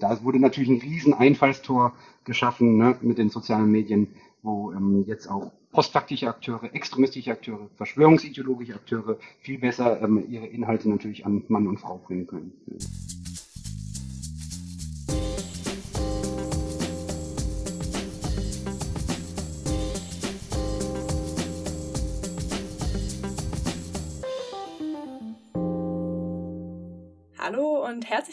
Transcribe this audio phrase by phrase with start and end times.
[0.00, 1.94] Da wurde natürlich ein riesen Einfallstor
[2.24, 4.08] geschaffen ne, mit den sozialen Medien,
[4.42, 10.88] wo ähm, jetzt auch postfaktische Akteure, extremistische Akteure, verschwörungsideologische Akteure viel besser ähm, ihre Inhalte
[10.88, 12.52] natürlich an Mann und Frau bringen können.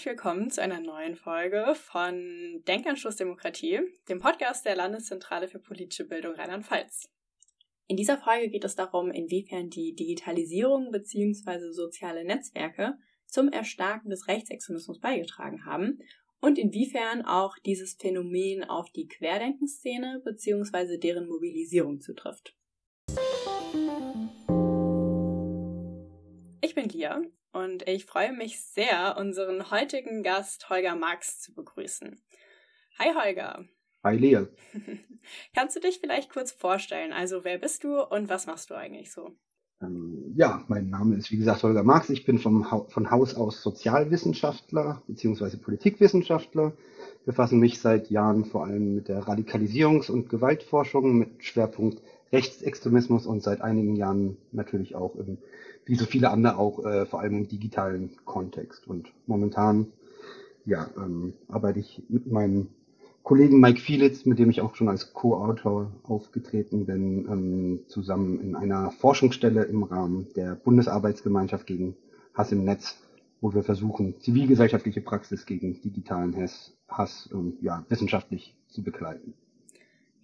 [0.08, 6.34] Willkommen zu einer neuen Folge von Denkanschluss Demokratie, dem Podcast der Landeszentrale für politische Bildung
[6.36, 7.10] Rheinland-Pfalz.
[7.88, 11.74] In dieser Folge geht es darum, inwiefern die Digitalisierung bzw.
[11.74, 12.94] soziale Netzwerke
[13.26, 16.00] zum Erstarken des Rechtsextremismus beigetragen haben
[16.40, 21.00] und inwiefern auch dieses Phänomen auf die Querdenkenszene bzw.
[21.00, 22.56] deren Mobilisierung zutrifft.
[26.62, 32.22] Ich bin Lia und ich freue mich sehr, unseren heutigen Gast Holger Marx zu begrüßen.
[33.00, 33.66] Hi Holger.
[34.04, 34.46] Hi Lea.
[35.54, 37.14] Kannst du dich vielleicht kurz vorstellen?
[37.14, 39.36] Also wer bist du und was machst du eigentlich so?
[39.82, 42.10] Ähm, ja, mein Name ist wie gesagt Holger Marx.
[42.10, 45.58] Ich bin vom ha von Haus aus Sozialwissenschaftler bzw.
[45.58, 46.74] Politikwissenschaftler.
[47.26, 52.02] Befasse mich seit Jahren vor allem mit der Radikalisierungs- und Gewaltforschung mit Schwerpunkt
[52.32, 55.38] Rechtsextremismus und seit einigen Jahren natürlich auch im
[55.88, 58.88] wie so viele andere auch, äh, vor allem im digitalen Kontext.
[58.88, 59.88] Und momentan
[60.66, 62.68] ja, ähm, arbeite ich mit meinem
[63.24, 68.56] Kollegen Mike Fielitz, mit dem ich auch schon als Co-Autor aufgetreten bin, ähm, zusammen in
[68.56, 71.96] einer Forschungsstelle im Rahmen der Bundesarbeitsgemeinschaft gegen
[72.34, 73.02] Hass im Netz,
[73.42, 79.34] wo wir versuchen, zivilgesellschaftliche Praxis gegen digitalen Hass, Hass ähm, ja, wissenschaftlich zu begleiten.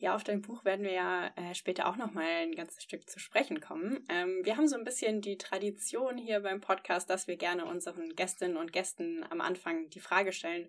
[0.03, 3.19] Ja, auf dein Buch werden wir ja äh, später auch nochmal ein ganzes Stück zu
[3.19, 4.05] sprechen kommen.
[4.09, 8.13] Ähm, wir haben so ein bisschen die Tradition hier beim Podcast, dass wir gerne unseren
[8.13, 10.67] Gästinnen und Gästen am Anfang die Frage stellen,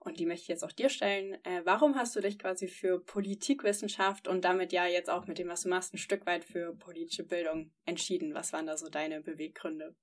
[0.00, 1.34] und die möchte ich jetzt auch dir stellen.
[1.44, 5.48] Äh, warum hast du dich quasi für Politikwissenschaft und damit ja jetzt auch mit dem,
[5.48, 8.32] was du machst, ein Stück weit für politische Bildung entschieden?
[8.32, 9.94] Was waren da so deine Beweggründe?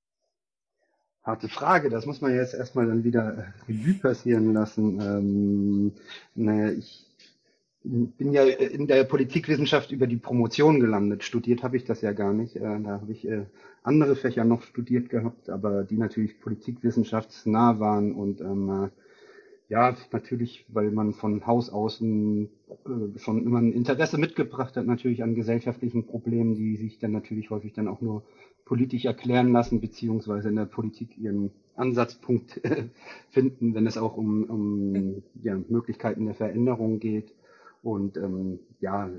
[1.23, 5.01] Harte Frage, das muss man jetzt erstmal dann wieder Revue passieren lassen.
[5.01, 5.93] Ähm,
[6.35, 7.08] naja, ich
[7.83, 11.23] bin ja in der Politikwissenschaft über die Promotion gelandet.
[11.23, 12.55] Studiert habe ich das ja gar nicht.
[12.55, 13.45] Äh, da habe ich äh,
[13.83, 18.89] andere Fächer noch studiert gehabt, aber die natürlich politikwissenschaftsnah waren und ähm, äh,
[19.69, 22.49] ja, natürlich, weil man von Haus aus ein,
[23.17, 27.73] schon immer ein Interesse mitgebracht hat, natürlich an gesellschaftlichen Problemen, die sich dann natürlich häufig
[27.73, 28.23] dann auch nur
[28.65, 32.59] politisch erklären lassen, beziehungsweise in der Politik ihren Ansatzpunkt
[33.29, 37.31] finden, wenn es auch um, um ja, Möglichkeiten der Veränderung geht.
[37.81, 39.09] Und ähm, ja,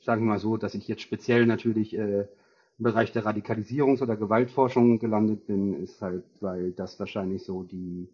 [0.00, 4.16] sagen wir mal so, dass ich jetzt speziell natürlich äh, im Bereich der Radikalisierungs- oder
[4.16, 8.08] Gewaltforschung gelandet bin, ist halt, weil das wahrscheinlich so die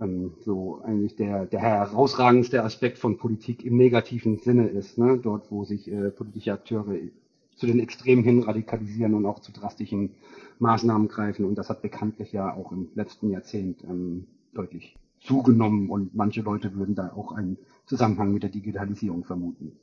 [0.00, 5.18] ähm, so eigentlich der, der herausragendste Aspekt von Politik im negativen Sinne ist, ne?
[5.20, 6.94] dort wo sich äh, politische Akteure
[7.56, 10.10] zu den Extremen hin radikalisieren und auch zu drastischen
[10.60, 11.44] Maßnahmen greifen.
[11.44, 16.74] Und das hat bekanntlich ja auch im letzten Jahrzehnt ähm, deutlich zugenommen und manche Leute
[16.74, 17.58] würden da auch einen
[17.88, 19.78] Zusammenhang mit der Digitalisierung vermuten.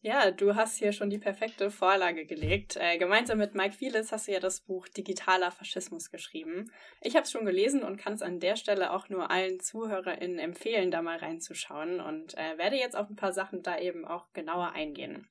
[0.00, 2.76] Ja, du hast hier schon die perfekte Vorlage gelegt.
[2.76, 6.70] Äh, gemeinsam mit Mike Fieles hast du ja das Buch Digitaler Faschismus geschrieben.
[7.00, 10.38] Ich habe es schon gelesen und kann es an der Stelle auch nur allen ZuhörerInnen
[10.38, 14.32] empfehlen, da mal reinzuschauen und äh, werde jetzt auf ein paar Sachen da eben auch
[14.34, 15.26] genauer eingehen.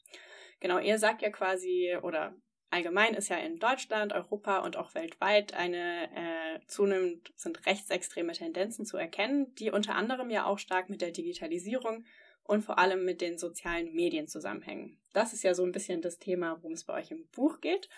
[0.59, 2.35] Genau, ihr sagt ja quasi, oder
[2.69, 8.85] allgemein ist ja in Deutschland, Europa und auch weltweit eine äh, zunehmend sind rechtsextreme Tendenzen
[8.85, 12.05] zu erkennen, die unter anderem ja auch stark mit der Digitalisierung
[12.43, 14.99] und vor allem mit den sozialen Medien zusammenhängen.
[15.13, 17.89] Das ist ja so ein bisschen das Thema, worum es bei euch im Buch geht.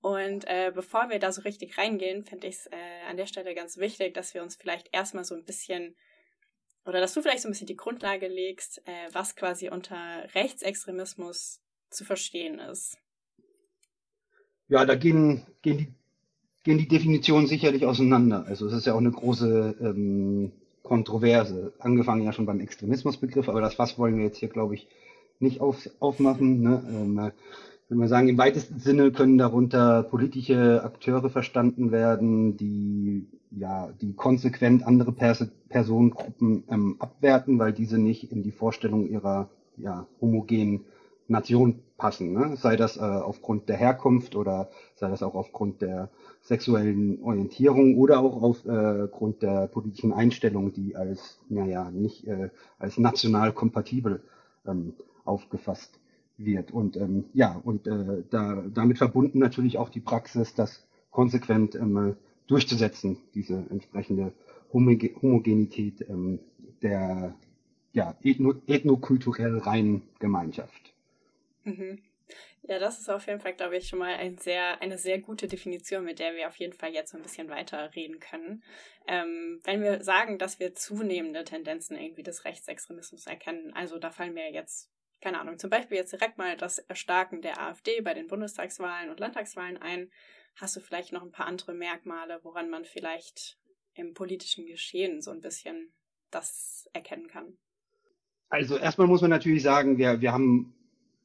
[0.00, 2.76] Und äh, bevor wir da so richtig reingehen, finde ich es äh,
[3.08, 5.96] an der Stelle ganz wichtig, dass wir uns vielleicht erstmal so ein bisschen
[6.84, 11.60] oder dass du vielleicht so ein bisschen die Grundlage legst, äh, was quasi unter Rechtsextremismus
[11.90, 13.01] zu verstehen ist
[14.68, 15.88] ja, da gehen, gehen, die,
[16.64, 18.44] gehen die Definitionen sicherlich auseinander.
[18.46, 20.52] Also es ist ja auch eine große ähm,
[20.82, 21.72] Kontroverse.
[21.78, 24.88] Angefangen ja schon beim Extremismusbegriff, aber das was wollen wir jetzt hier, glaube ich,
[25.38, 26.62] nicht auf, aufmachen.
[26.62, 26.82] Ne?
[26.88, 27.32] Ähm,
[27.88, 34.14] wenn wir sagen, im weitesten Sinne können darunter politische Akteure verstanden werden, die ja, die
[34.14, 40.84] konsequent andere Pers Personengruppen ähm, abwerten, weil diese nicht in die Vorstellung ihrer ja, homogenen
[41.32, 42.56] Nation passen, ne?
[42.56, 48.20] sei das äh, aufgrund der Herkunft oder sei das auch aufgrund der sexuellen Orientierung oder
[48.20, 54.22] auch aufgrund äh, der politischen Einstellung, die als, naja, nicht äh, als national kompatibel
[54.66, 54.94] ähm,
[55.24, 55.98] aufgefasst
[56.36, 56.70] wird.
[56.70, 62.16] Und ähm, ja, und äh, da, damit verbunden natürlich auch die Praxis, das konsequent ähm,
[62.46, 64.32] durchzusetzen, diese entsprechende
[64.72, 66.40] Homogenität ähm,
[66.82, 67.34] der
[67.92, 70.91] ja, ethno ethnokulturell reinen Gemeinschaft.
[71.64, 72.02] Mhm.
[72.62, 75.48] Ja, das ist auf jeden Fall, glaube ich, schon mal ein sehr, eine sehr gute
[75.48, 78.62] Definition, mit der wir auf jeden Fall jetzt ein bisschen weiter reden können.
[79.08, 84.34] Ähm, wenn wir sagen, dass wir zunehmende Tendenzen irgendwie des Rechtsextremismus erkennen, also da fallen
[84.34, 88.28] mir jetzt, keine Ahnung, zum Beispiel jetzt direkt mal das Erstarken der AfD bei den
[88.28, 90.10] Bundestagswahlen und Landtagswahlen ein,
[90.54, 93.58] hast du vielleicht noch ein paar andere Merkmale, woran man vielleicht
[93.94, 95.92] im politischen Geschehen so ein bisschen
[96.30, 97.58] das erkennen kann?
[98.48, 100.74] Also erstmal muss man natürlich sagen, wir, wir haben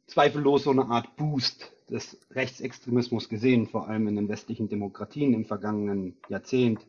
[0.07, 5.45] zweifellos so eine Art Boost des Rechtsextremismus gesehen, vor allem in den westlichen Demokratien im
[5.45, 6.85] vergangenen Jahrzehnt.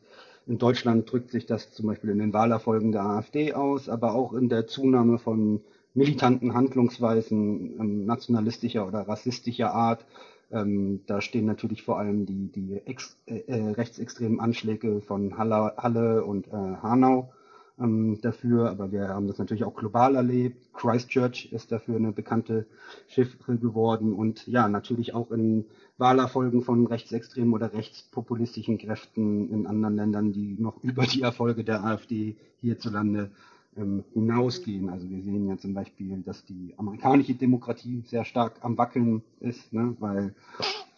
[0.47, 4.33] In Deutschland drückt sich das zum Beispiel in den Wahlerfolgen der AfD aus, aber auch
[4.33, 5.61] in der Zunahme von
[5.93, 10.05] militanten Handlungsweisen ähm, nationalistischer oder rassistischer Art.
[10.51, 15.73] Ähm, da stehen natürlich vor allem die, die ex, äh, äh rechtsextremen Anschläge von Halle,
[15.77, 17.31] Halle und äh, Hanau
[17.79, 20.73] ähm, dafür, aber wir haben das natürlich auch global erlebt.
[20.73, 22.65] Christchurch ist dafür eine bekannte
[23.07, 25.65] Chiffre geworden und ja, natürlich auch in
[25.97, 31.83] Wahlerfolgen von rechtsextremen oder rechtspopulistischen Kräften in anderen Ländern, die noch über die Erfolge der
[31.83, 33.31] AfD hierzulande
[33.77, 34.89] ähm, hinausgehen.
[34.89, 39.71] Also wir sehen ja zum Beispiel, dass die amerikanische Demokratie sehr stark am Wackeln ist,
[39.73, 40.33] ne, weil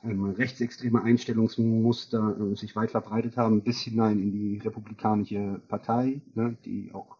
[0.03, 6.57] ähm, rechtsextreme Einstellungsmuster äh, sich weit verbreitet haben, bis hinein in die republikanische Partei, ne,
[6.65, 7.17] die auch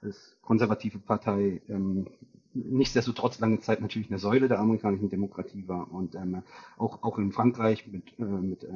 [0.00, 2.06] als konservative Partei ähm,
[2.54, 6.42] nichtsdestotrotz lange Zeit natürlich eine Säule der amerikanischen Demokratie war und ähm,
[6.76, 8.68] auch auch in Frankreich mit äh, mit äh,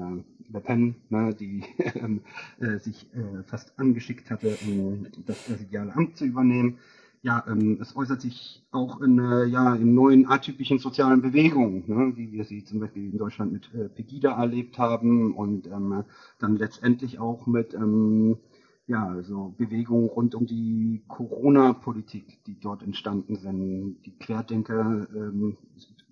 [0.52, 1.64] Le Pen, ne, die
[1.94, 2.22] ähm,
[2.60, 6.78] äh, sich äh, fast angeschickt hatte, um das präsidiale Amt zu übernehmen.
[7.26, 12.12] Ja, ähm, es äußert sich auch in äh, ja in neuen atypischen sozialen Bewegungen, ne,
[12.14, 16.04] wie wir sie zum Beispiel in Deutschland mit äh, Pegida erlebt haben und ähm,
[16.38, 18.36] dann letztendlich auch mit ähm,
[18.86, 23.96] ja, also Bewegungen rund um die Corona-Politik, die dort entstanden sind.
[24.06, 25.56] Die Querdenker, ähm,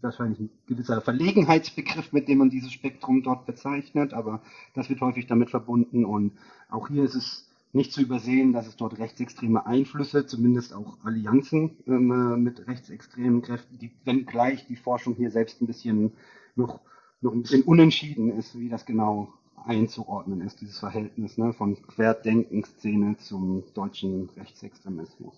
[0.00, 4.42] wahrscheinlich ein gewisser Verlegenheitsbegriff, mit dem man dieses Spektrum dort bezeichnet, aber
[4.74, 6.04] das wird häufig damit verbunden.
[6.04, 6.32] Und
[6.68, 11.76] auch hier ist es nicht zu übersehen, dass es dort rechtsextreme Einflüsse, zumindest auch Allianzen
[11.86, 16.12] ähm, mit rechtsextremen Kräften, die, wenngleich die Forschung hier selbst ein bisschen
[16.54, 16.80] noch,
[17.20, 19.32] noch ein bisschen unentschieden ist, wie das genau
[19.66, 25.34] einzuordnen ist, dieses Verhältnis ne, von Querdenkenszene zum deutschen Rechtsextremismus.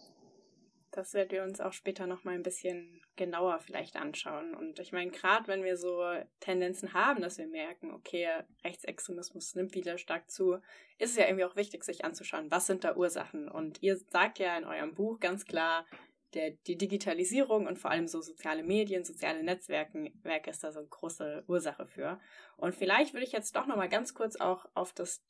[0.96, 4.54] Das werden wir uns auch später noch mal ein bisschen genauer vielleicht anschauen.
[4.54, 6.02] Und ich meine, gerade wenn wir so
[6.40, 8.26] Tendenzen haben, dass wir merken, okay,
[8.64, 10.54] Rechtsextremismus nimmt wieder stark zu,
[10.98, 13.46] ist es ja irgendwie auch wichtig, sich anzuschauen, was sind da Ursachen.
[13.46, 15.84] Und ihr sagt ja in eurem Buch ganz klar,
[16.32, 20.78] der, die Digitalisierung und vor allem so soziale Medien, soziale Netzwerke Werke ist da so
[20.78, 22.18] eine große Ursache für.
[22.56, 25.22] Und vielleicht würde ich jetzt doch nochmal ganz kurz auch auf das,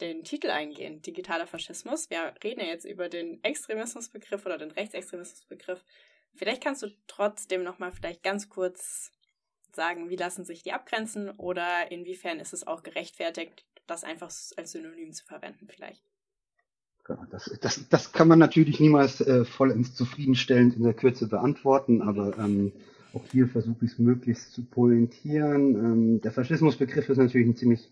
[0.00, 2.10] den Titel eingehen, digitaler Faschismus.
[2.10, 5.84] Wir reden ja jetzt über den Extremismusbegriff oder den Rechtsextremismusbegriff.
[6.34, 9.12] Vielleicht kannst du trotzdem nochmal vielleicht ganz kurz
[9.72, 14.72] sagen, wie lassen sich die abgrenzen oder inwiefern ist es auch gerechtfertigt, das einfach als
[14.72, 16.02] Synonym zu verwenden vielleicht.
[17.30, 22.38] Das, das, das kann man natürlich niemals äh, vollends zufriedenstellend in der Kürze beantworten, aber
[22.38, 22.72] ähm,
[23.12, 25.74] auch hier versuche ich es möglichst zu pointieren.
[25.74, 27.90] Ähm, der Faschismusbegriff ist natürlich ein ziemlich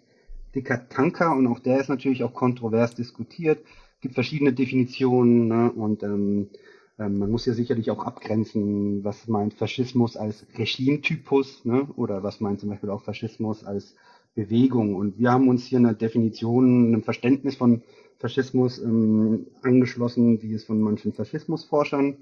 [0.54, 3.60] dicker Tanker und auch der ist natürlich auch kontrovers diskutiert.
[3.96, 6.48] Es gibt verschiedene Definitionen ne, und ähm,
[6.98, 12.40] ähm, man muss ja sicherlich auch abgrenzen, was meint Faschismus als Regimetypus ne, oder was
[12.40, 13.94] meint zum Beispiel auch Faschismus als
[14.34, 14.94] Bewegung.
[14.94, 17.82] Und wir haben uns hier eine Definition, einem Verständnis von
[18.18, 22.16] Faschismus ähm, angeschlossen, wie es von manchen Faschismusforschern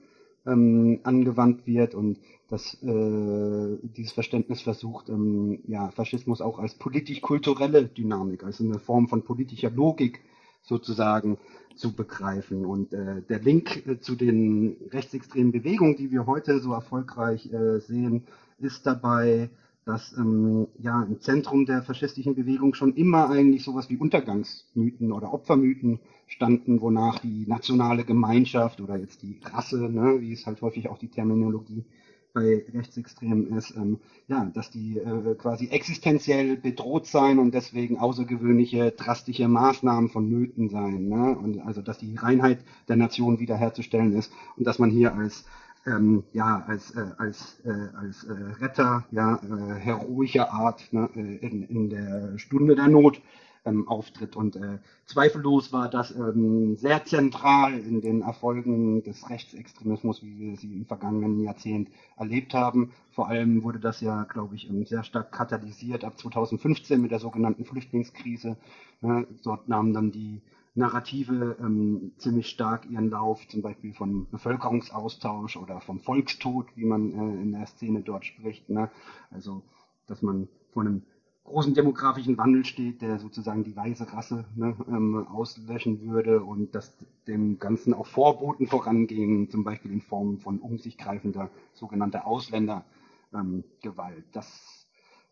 [0.47, 2.19] ähm, angewandt wird und
[2.49, 9.09] dass äh, dieses Verständnis versucht, ähm, ja, Faschismus auch als politisch-kulturelle Dynamik, also eine Form
[9.09, 10.21] von politischer Logik
[10.63, 11.39] sozusagen
[11.77, 12.65] zu begreifen.
[12.65, 17.79] Und äh, der Link äh, zu den rechtsextremen Bewegungen, die wir heute so erfolgreich äh,
[17.79, 18.25] sehen,
[18.59, 19.51] ist dabei
[19.91, 25.35] dass ähm, ja im Zentrum der faschistischen Bewegung schon immer eigentlich sowas wie Untergangsmythen oder
[25.35, 30.89] Opfermythen standen, wonach die nationale Gemeinschaft oder jetzt die Rasse, ne, wie es halt häufig
[30.89, 31.85] auch die Terminologie
[32.33, 38.93] bei Rechtsextremen ist, ähm, ja, dass die äh, quasi existenziell bedroht sein und deswegen außergewöhnliche,
[38.93, 41.09] drastische Maßnahmen vonnöten sein.
[41.09, 41.37] Ne?
[41.37, 45.45] Und also dass die Reinheit der Nation wiederherzustellen ist und dass man hier als
[45.87, 51.37] ähm, ja, als, äh, als, äh, als äh, Retter, ja, äh, heroischer Art ne, äh,
[51.37, 53.21] in, in der Stunde der Not
[53.65, 54.37] ähm, auftritt.
[54.37, 60.57] Und äh, zweifellos war das ähm, sehr zentral in den Erfolgen des Rechtsextremismus, wie wir
[60.57, 62.93] sie im vergangenen Jahrzehnt erlebt haben.
[63.11, 67.21] Vor allem wurde das ja, glaube ich, ähm, sehr stark katalysiert ab 2015 mit der
[67.21, 68.57] sogenannten Flüchtlingskrise.
[69.01, 69.27] Ne?
[69.43, 70.41] Dort nahmen dann die
[70.75, 77.13] Narrative ähm, ziemlich stark ihren Lauf, zum Beispiel von Bevölkerungsaustausch oder vom Volkstod, wie man
[77.13, 78.71] äh, in der Szene dort spricht.
[78.71, 78.91] Ne?
[79.31, 79.63] Also,
[80.07, 81.03] dass man vor einem
[81.45, 86.97] großen demografischen Wandel steht, der sozusagen die weiße Rasse ne, ähm, auslöschen würde und dass
[87.27, 92.85] dem Ganzen auch Vorboten vorangehen, zum Beispiel in Form von um sich greifender sogenannter Ausländergewalt.
[93.33, 94.80] Ähm, das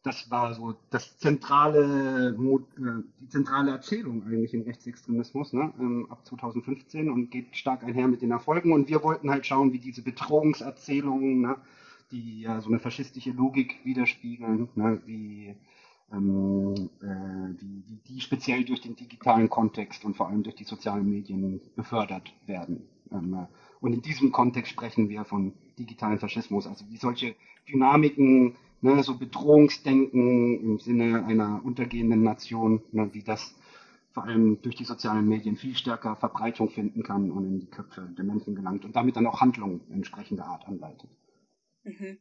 [0.03, 6.25] das war so das zentrale, äh, die zentrale Erzählung eigentlich im Rechtsextremismus ne, ähm, ab
[6.25, 8.73] 2015 und geht stark einher mit den Erfolgen.
[8.73, 11.57] Und wir wollten halt schauen, wie diese Bedrohungserzählungen, ne,
[12.11, 15.57] die ja so eine faschistische Logik widerspiegeln, ne, wie,
[16.13, 20.65] ähm, äh, wie, wie die speziell durch den digitalen Kontext und vor allem durch die
[20.65, 22.89] sozialen Medien befördert werden.
[23.11, 23.47] Ähm, äh,
[23.81, 27.35] und in diesem Kontext sprechen wir von digitalen Faschismus, also wie solche
[27.69, 33.55] Dynamiken ne, so Bedrohungsdenken im Sinne einer untergehenden Nation, ne, wie das
[34.13, 38.09] vor allem durch die sozialen Medien viel stärker Verbreitung finden kann und in die Köpfe
[38.17, 41.11] der Menschen gelangt und damit dann auch Handlungen entsprechender Art anleitet.
[41.85, 42.19] Mhm.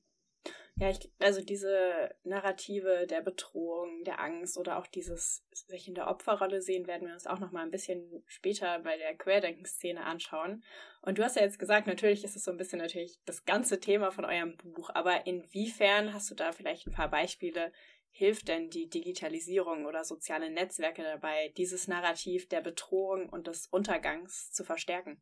[0.80, 6.08] Ja, ich, also diese Narrative der Bedrohung, der Angst oder auch dieses sich in der
[6.08, 10.64] Opferrolle sehen, werden wir uns auch noch mal ein bisschen später bei der Querdenkenszene anschauen.
[11.02, 13.80] Und du hast ja jetzt gesagt, natürlich ist es so ein bisschen natürlich das ganze
[13.80, 17.72] Thema von eurem Buch, aber inwiefern hast du da vielleicht ein paar Beispiele?
[18.12, 24.52] Hilft denn die Digitalisierung oder soziale Netzwerke dabei, dieses Narrativ der Bedrohung und des Untergangs
[24.52, 25.20] zu verstärken?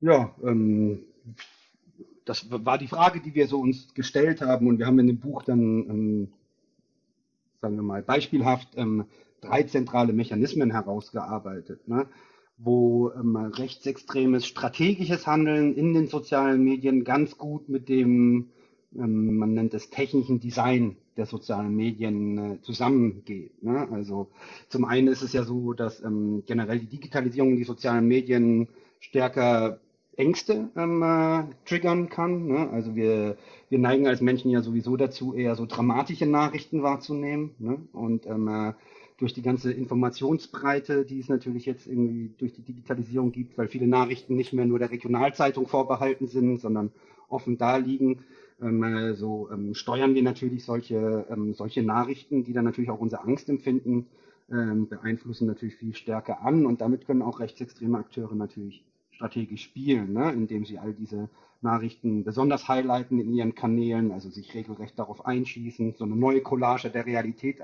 [0.00, 1.06] Ja, ähm,
[2.24, 5.18] das war die Frage, die wir so uns gestellt haben und wir haben in dem
[5.18, 6.28] Buch dann, ähm,
[7.60, 9.04] sagen wir mal, beispielhaft ähm,
[9.40, 12.06] drei zentrale Mechanismen herausgearbeitet, ne?
[12.56, 18.50] wo ähm, rechtsextremes strategisches Handeln in den sozialen Medien ganz gut mit dem,
[18.96, 23.62] ähm, man nennt es technischen Design der sozialen Medien äh, zusammengeht.
[23.62, 23.88] Ne?
[23.90, 24.30] Also
[24.68, 28.68] zum einen ist es ja so, dass ähm, generell die Digitalisierung die sozialen Medien
[29.00, 29.80] stärker
[30.16, 32.46] Ängste ähm, äh, triggern kann.
[32.46, 32.70] Ne?
[32.70, 33.36] Also wir,
[33.68, 37.54] wir neigen als Menschen ja sowieso dazu, eher so dramatische Nachrichten wahrzunehmen.
[37.58, 37.78] Ne?
[37.92, 38.72] Und ähm, äh,
[39.16, 43.86] durch die ganze Informationsbreite, die es natürlich jetzt irgendwie durch die Digitalisierung gibt, weil viele
[43.86, 46.90] Nachrichten nicht mehr nur der Regionalzeitung vorbehalten sind, sondern
[47.28, 48.24] offen da liegen,
[48.60, 53.00] ähm, äh, so ähm, steuern wir natürlich solche, ähm, solche Nachrichten, die dann natürlich auch
[53.00, 54.06] unser Angstempfinden
[54.50, 56.66] ähm, beeinflussen, natürlich viel stärker an.
[56.66, 60.32] Und damit können auch rechtsextreme Akteure natürlich strategisch spielen, ne?
[60.32, 61.28] indem sie all diese
[61.62, 66.90] Nachrichten besonders highlighten in ihren Kanälen, also sich regelrecht darauf einschießen, so eine neue Collage
[66.90, 67.60] der Realität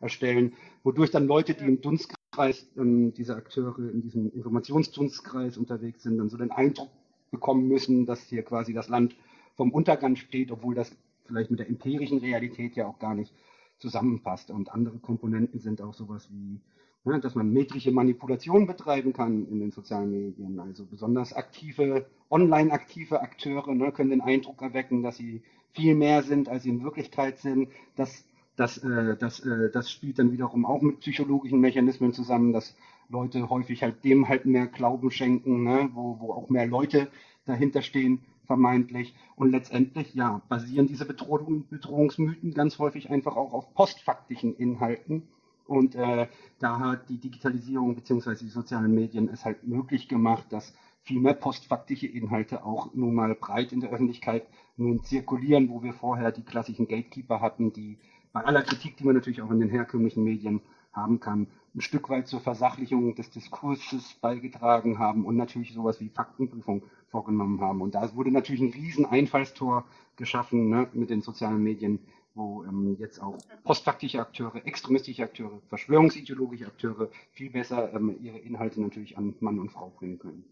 [0.00, 0.52] erstellen,
[0.84, 6.28] wodurch dann Leute, die im Dunstkreis ähm, dieser Akteure in diesem Informationsdunstkreis unterwegs sind, dann
[6.28, 6.90] so den Eindruck
[7.30, 9.16] bekommen müssen, dass hier quasi das Land
[9.56, 10.94] vom Untergang steht, obwohl das
[11.26, 13.32] vielleicht mit der empirischen Realität ja auch gar nicht
[13.78, 14.50] zusammenpasst.
[14.50, 16.60] Und andere Komponenten sind auch sowas wie
[17.08, 20.60] ne, dass man metrische Manipulation betreiben kann in den sozialen Medien.
[20.60, 25.42] Also besonders aktive, online aktive Akteure ne, können den Eindruck erwecken, dass sie
[25.72, 27.68] viel mehr sind, als sie in Wirklichkeit sind.
[27.96, 28.24] Das,
[28.56, 32.76] das, äh, das, äh, das spielt dann wiederum auch mit psychologischen Mechanismen zusammen, dass
[33.08, 37.08] Leute häufig halt dem halt mehr Glauben schenken, ne, wo, wo auch mehr Leute
[37.46, 39.14] dahinter stehen, vermeintlich.
[39.36, 45.28] Und letztendlich, ja, basieren diese Bedrohung, Bedrohungsmythen ganz häufig einfach auch auf postfaktischen Inhalten
[45.68, 46.28] und äh,
[46.58, 48.34] da hat die Digitalisierung bzw.
[48.36, 53.34] die sozialen Medien es halt möglich gemacht, dass viel mehr postfaktische Inhalte auch nun mal
[53.34, 54.46] breit in der Öffentlichkeit
[54.78, 57.98] nun zirkulieren, wo wir vorher die klassischen Gatekeeper hatten, die
[58.32, 60.62] bei aller Kritik, die man natürlich auch in den herkömmlichen Medien
[60.92, 66.08] haben kann, ein Stück weit zur Versachlichung des Diskurses beigetragen haben und natürlich sowas wie
[66.08, 67.80] Faktenprüfung vorgenommen haben.
[67.80, 69.84] Und da wurde natürlich ein riesen Einfallstor
[70.16, 72.00] geschaffen ne, mit den sozialen Medien,
[72.34, 78.80] wo ähm, jetzt auch postfaktische Akteure, extremistische Akteure, verschwörungsideologische Akteure viel besser ähm, ihre Inhalte
[78.80, 80.44] natürlich an Mann und Frau bringen können.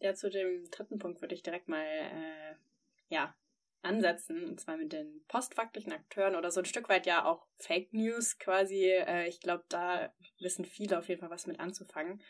[0.00, 2.54] Ja, zu dem dritten Punkt würde ich direkt mal äh,
[3.08, 3.34] ja,
[3.82, 7.92] ansetzen, und zwar mit den postfaktischen Akteuren oder so ein Stück weit ja auch Fake
[7.92, 8.84] News quasi.
[8.84, 12.20] Äh, ich glaube, da wissen viele auf jeden Fall was mit anzufangen.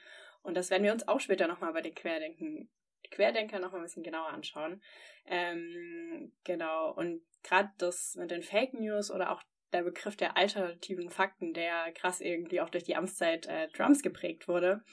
[0.42, 2.68] Und das werden wir uns auch später nochmal bei den Querdenken
[3.10, 4.82] Querdenker noch mal ein bisschen genauer anschauen.
[5.26, 9.42] Ähm, genau, und gerade das mit den Fake News oder auch
[9.72, 14.48] der Begriff der alternativen Fakten, der krass irgendwie auch durch die Amtszeit äh, Trumps geprägt
[14.48, 14.84] wurde,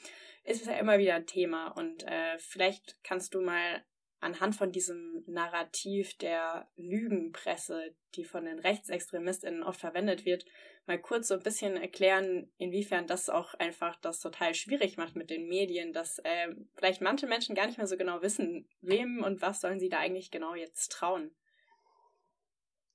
[0.44, 1.68] ist ja immer wieder ein Thema.
[1.68, 3.84] Und äh, vielleicht kannst du mal
[4.20, 10.44] anhand von diesem Narrativ der Lügenpresse, die von den RechtsextremistInnen oft verwendet wird,
[10.86, 15.30] mal kurz so ein bisschen erklären, inwiefern das auch einfach das total schwierig macht mit
[15.30, 19.40] den Medien, dass äh, vielleicht manche Menschen gar nicht mehr so genau wissen, wem und
[19.40, 21.30] was sollen sie da eigentlich genau jetzt trauen.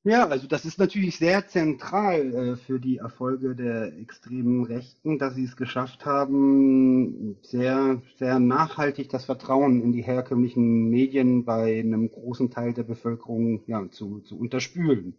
[0.05, 5.33] Ja, also das ist natürlich sehr zentral äh, für die Erfolge der extremen Rechten, dass
[5.33, 12.11] sie es geschafft haben, sehr, sehr nachhaltig das Vertrauen in die herkömmlichen Medien bei einem
[12.11, 15.15] großen Teil der Bevölkerung ja, zu, zu unterspülen.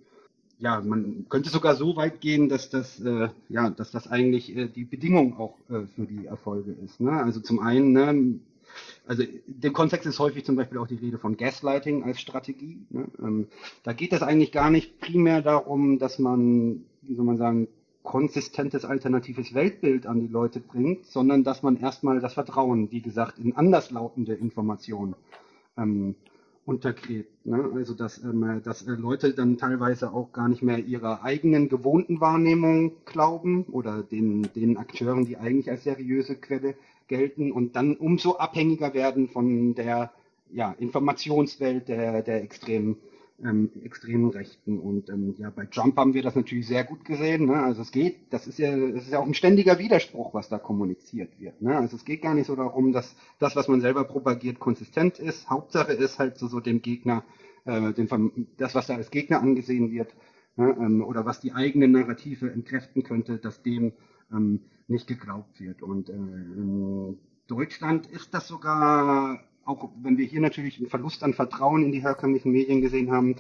[0.61, 4.69] Ja, man könnte sogar so weit gehen, dass das, äh, ja, dass das eigentlich äh,
[4.69, 7.01] die Bedingung auch äh, für die Erfolge ist.
[7.01, 7.11] Ne?
[7.11, 8.39] Also zum einen, ne,
[9.07, 12.79] also dem Kontext ist häufig zum Beispiel auch die Rede von Gaslighting als Strategie.
[12.91, 13.07] Ne?
[13.19, 13.49] Ähm,
[13.83, 17.69] da geht es eigentlich gar nicht primär darum, dass man, wie soll man sagen,
[18.03, 23.39] konsistentes alternatives Weltbild an die Leute bringt, sondern dass man erstmal das Vertrauen, wie gesagt,
[23.39, 25.17] in anderslautende Informationen
[25.77, 26.15] ähm,
[26.67, 27.47] untergräbt.
[27.47, 27.71] Ne?
[27.75, 32.21] Also dass, ähm, dass äh, Leute dann teilweise auch gar nicht mehr ihrer eigenen gewohnten
[32.21, 36.75] Wahrnehmung glauben oder den, den Akteuren, die eigentlich als seriöse Quelle
[37.09, 40.13] gelten und dann umso abhängiger werden von der
[40.53, 42.97] ja, Informationswelt der, der extremen,
[43.43, 44.79] ähm, extremen Rechten.
[44.79, 47.47] Und ähm, ja, bei Trump haben wir das natürlich sehr gut gesehen.
[47.47, 47.63] Ne?
[47.63, 50.59] Also es geht, das ist ja, das ist ja auch ein ständiger Widerspruch, was da
[50.59, 51.61] kommuniziert wird.
[51.61, 51.77] Ne?
[51.77, 55.51] Also es geht gar nicht so darum, dass das, was man selber propagiert, konsistent ist.
[55.51, 57.25] Hauptsache ist halt so, so dem Gegner,
[57.65, 60.15] äh, dem, das, was da als Gegner angesehen wird,
[60.57, 60.77] ne?
[60.79, 63.93] ähm, oder was die eigene Narrative entkräften könnte, dass dem
[64.33, 65.83] ähm, nicht geglaubt wird.
[65.83, 71.35] Und äh, in Deutschland ist das sogar, auch wenn wir hier natürlich einen Verlust an
[71.35, 73.37] Vertrauen in die herkömmlichen Medien gesehen haben,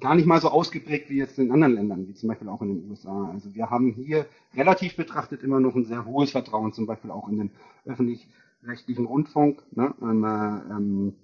[0.00, 2.80] gar nicht mal so ausgeprägt wie jetzt in anderen Ländern, wie zum Beispiel auch in
[2.80, 3.30] den USA.
[3.32, 7.28] Also wir haben hier relativ betrachtet immer noch ein sehr hohes Vertrauen, zum Beispiel auch
[7.28, 7.50] in den
[7.86, 9.62] öffentlich-rechtlichen Rundfunk.
[9.70, 9.94] Ne?
[10.02, 11.14] Ähm, ähm, ähm,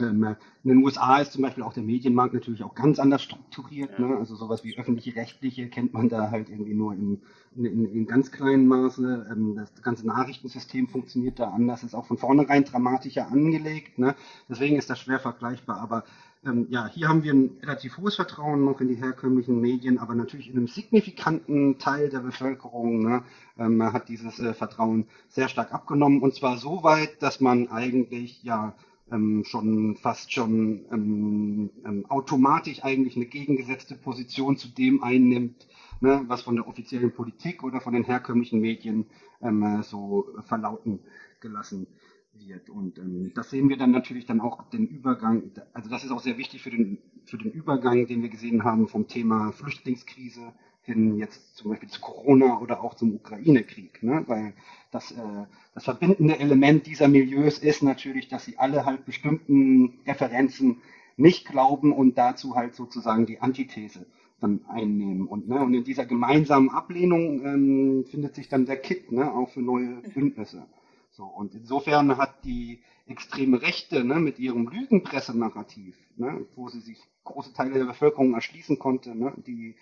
[0.00, 3.98] in den USA ist zum Beispiel auch der Medienmarkt natürlich auch ganz anders strukturiert.
[3.98, 4.16] Ne?
[4.16, 7.20] Also sowas wie öffentliche Rechtliche kennt man da halt irgendwie nur in,
[7.56, 9.28] in, in ganz kleinen Maße.
[9.30, 13.98] Ähm, das ganze Nachrichtensystem funktioniert da anders, ist auch von vornherein dramatischer angelegt.
[13.98, 14.14] Ne?
[14.48, 15.80] Deswegen ist das schwer vergleichbar.
[15.80, 16.04] Aber
[16.44, 20.14] ähm, ja, hier haben wir ein relativ hohes Vertrauen noch in die herkömmlichen Medien, aber
[20.14, 23.22] natürlich in einem signifikanten Teil der Bevölkerung ne,
[23.58, 26.22] ähm, hat dieses äh, Vertrauen sehr stark abgenommen.
[26.22, 28.74] Und zwar so weit, dass man eigentlich ja
[29.12, 35.66] ähm, schon fast schon ähm, ähm, automatisch eigentlich eine gegengesetzte Position zu dem einnimmt,
[36.00, 39.06] ne, was von der offiziellen Politik oder von den herkömmlichen Medien
[39.40, 41.00] ähm, äh, so verlauten
[41.40, 41.86] gelassen
[42.34, 42.70] wird.
[42.70, 46.20] Und ähm, das sehen wir dann natürlich dann auch den Übergang, also das ist auch
[46.20, 50.52] sehr wichtig für den, für den Übergang, den wir gesehen haben vom Thema Flüchtlingskrise
[50.88, 54.02] hin jetzt zum Beispiel zu Corona oder auch zum Ukraine-Krieg.
[54.02, 54.24] Ne?
[54.26, 54.54] Weil
[54.90, 60.82] das, äh, das verbindende Element dieser Milieus ist natürlich, dass sie alle halt bestimmten Referenzen
[61.16, 64.06] nicht glauben und dazu halt sozusagen die Antithese
[64.40, 65.26] dann einnehmen.
[65.26, 69.50] Und, ne, und in dieser gemeinsamen Ablehnung ähm, findet sich dann der Kick, ne, auch
[69.50, 70.66] für neue Bündnisse.
[71.10, 77.00] So, und insofern hat die extreme Rechte ne, mit ihrem Lügenpressenarrativ, ne, wo sie sich
[77.24, 79.74] große Teile der Bevölkerung erschließen konnte, ne, die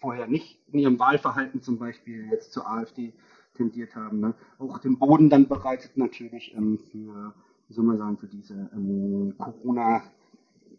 [0.00, 3.12] vorher nicht in ihrem Wahlverhalten zum Beispiel jetzt zur AfD
[3.54, 7.34] tendiert haben, ne, auch den Boden dann bereitet natürlich ähm, für,
[7.68, 10.02] wie soll man sagen, für diese ähm, Corona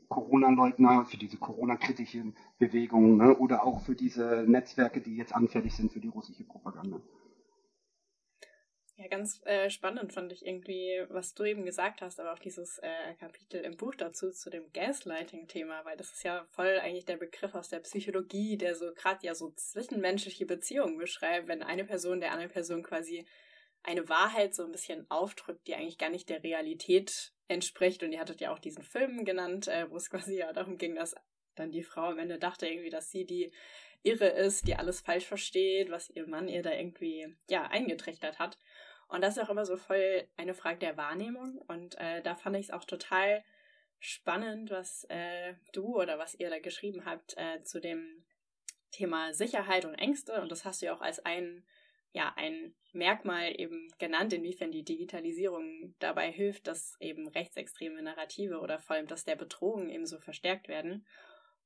[0.09, 5.91] Corona-Leugner, für diese Corona-kritischen Bewegungen ne, oder auch für diese Netzwerke, die jetzt anfällig sind
[5.91, 6.99] für die russische Propaganda.
[8.99, 12.79] Ja, ganz äh, spannend fand ich irgendwie, was du eben gesagt hast, aber auch dieses
[12.79, 17.15] äh, Kapitel im Buch dazu zu dem Gaslighting-Thema, weil das ist ja voll eigentlich der
[17.15, 22.19] Begriff aus der Psychologie, der so gerade ja so zwischenmenschliche Beziehungen beschreibt, wenn eine Person
[22.19, 23.25] der anderen Person quasi
[23.83, 28.03] eine Wahrheit so ein bisschen aufdrückt, die eigentlich gar nicht der Realität entspricht.
[28.03, 30.95] Und ihr hattet ja auch diesen Film genannt, äh, wo es quasi ja darum ging,
[30.95, 31.15] dass
[31.55, 33.53] dann die Frau am Ende dachte irgendwie, dass sie die
[34.03, 38.57] irre ist, die alles falsch versteht, was ihr Mann ihr da irgendwie ja eingetrichtert hat.
[39.07, 41.57] Und das ist auch immer so voll eine Frage der Wahrnehmung.
[41.67, 43.43] Und äh, da fand ich es auch total
[43.99, 48.25] spannend, was äh, du oder was ihr da geschrieben habt äh, zu dem
[48.91, 50.41] Thema Sicherheit und Ängste.
[50.41, 51.65] Und das hast du ja auch als ein,
[52.11, 58.79] ja, ein Merkmal eben genannt, inwiefern die Digitalisierung dabei hilft, dass eben rechtsextreme Narrative oder
[58.79, 61.05] vor allem das der Bedrohung eben so verstärkt werden.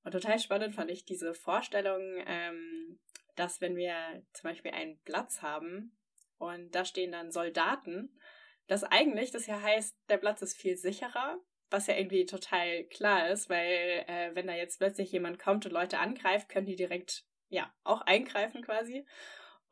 [0.03, 2.99] Und total spannend fand ich diese Vorstellung, ähm,
[3.35, 3.95] dass wenn wir
[4.33, 5.97] zum Beispiel einen Platz haben,
[6.43, 8.19] und da stehen dann Soldaten.
[8.67, 11.39] Das eigentlich, das ja heißt, der Platz ist viel sicherer,
[11.69, 15.71] was ja irgendwie total klar ist, weil äh, wenn da jetzt plötzlich jemand kommt und
[15.71, 19.05] Leute angreift, können die direkt ja auch eingreifen quasi.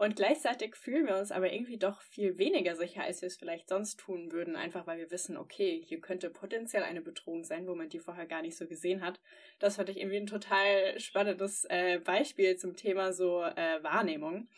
[0.01, 3.69] Und gleichzeitig fühlen wir uns aber irgendwie doch viel weniger sicher, als wir es vielleicht
[3.69, 7.75] sonst tun würden, einfach weil wir wissen, okay, hier könnte potenziell eine Bedrohung sein, wo
[7.75, 9.19] man die vorher gar nicht so gesehen hat.
[9.59, 14.49] Das fand ich irgendwie ein total spannendes äh, Beispiel zum Thema so äh, Wahrnehmung.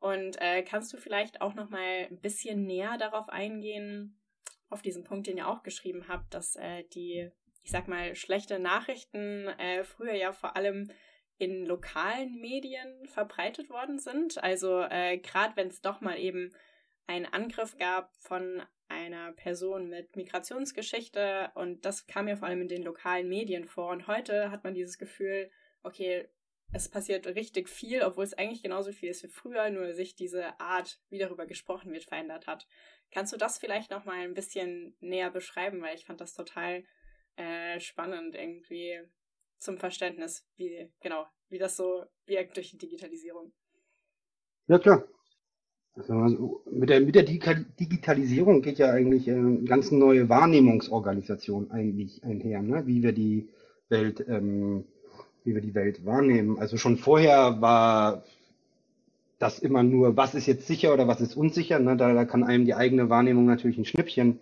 [0.00, 4.20] Und äh, kannst du vielleicht auch noch mal ein bisschen näher darauf eingehen,
[4.68, 7.30] auf diesen Punkt, den ihr auch geschrieben habt, dass äh, die,
[7.62, 10.90] ich sag mal, schlechte Nachrichten äh, früher ja vor allem
[11.38, 14.42] in lokalen Medien verbreitet worden sind.
[14.42, 16.52] Also äh, gerade wenn es doch mal eben
[17.06, 22.68] einen Angriff gab von einer Person mit Migrationsgeschichte und das kam ja vor allem in
[22.68, 23.90] den lokalen Medien vor.
[23.90, 25.50] Und heute hat man dieses Gefühl,
[25.82, 26.28] okay,
[26.72, 30.58] es passiert richtig viel, obwohl es eigentlich genauso viel ist wie früher, nur sich diese
[30.60, 32.66] Art, wie darüber gesprochen wird, verändert hat.
[33.12, 36.84] Kannst du das vielleicht noch mal ein bisschen näher beschreiben, weil ich fand das total
[37.36, 39.00] äh, spannend irgendwie
[39.64, 43.52] zum Verständnis, wie genau, wie das so wirkt durch die Digitalisierung.
[44.68, 45.04] Ja klar.
[45.96, 52.62] Also mit der, mit der Digitalisierung geht ja eigentlich eine ganz neue Wahrnehmungsorganisation eigentlich einher,
[52.62, 52.84] ne?
[52.86, 53.48] wie wir die
[53.88, 54.84] Welt ähm,
[55.44, 56.58] wie wir die Welt wahrnehmen.
[56.58, 58.24] Also schon vorher war
[59.38, 61.78] das immer nur, was ist jetzt sicher oder was ist unsicher.
[61.78, 61.96] Ne?
[61.96, 64.40] Da, da kann einem die eigene Wahrnehmung natürlich ein Schnippchen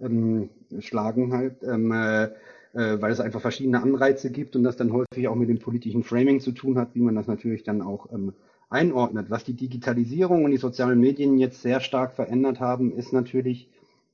[0.00, 2.30] ähm, schlagen halt, ähm, äh,
[2.72, 6.02] äh, weil es einfach verschiedene Anreize gibt und das dann häufig auch mit dem politischen
[6.02, 8.32] Framing zu tun hat, wie man das natürlich dann auch ähm,
[8.68, 9.30] einordnet.
[9.30, 13.68] Was die Digitalisierung und die sozialen Medien jetzt sehr stark verändert haben, ist natürlich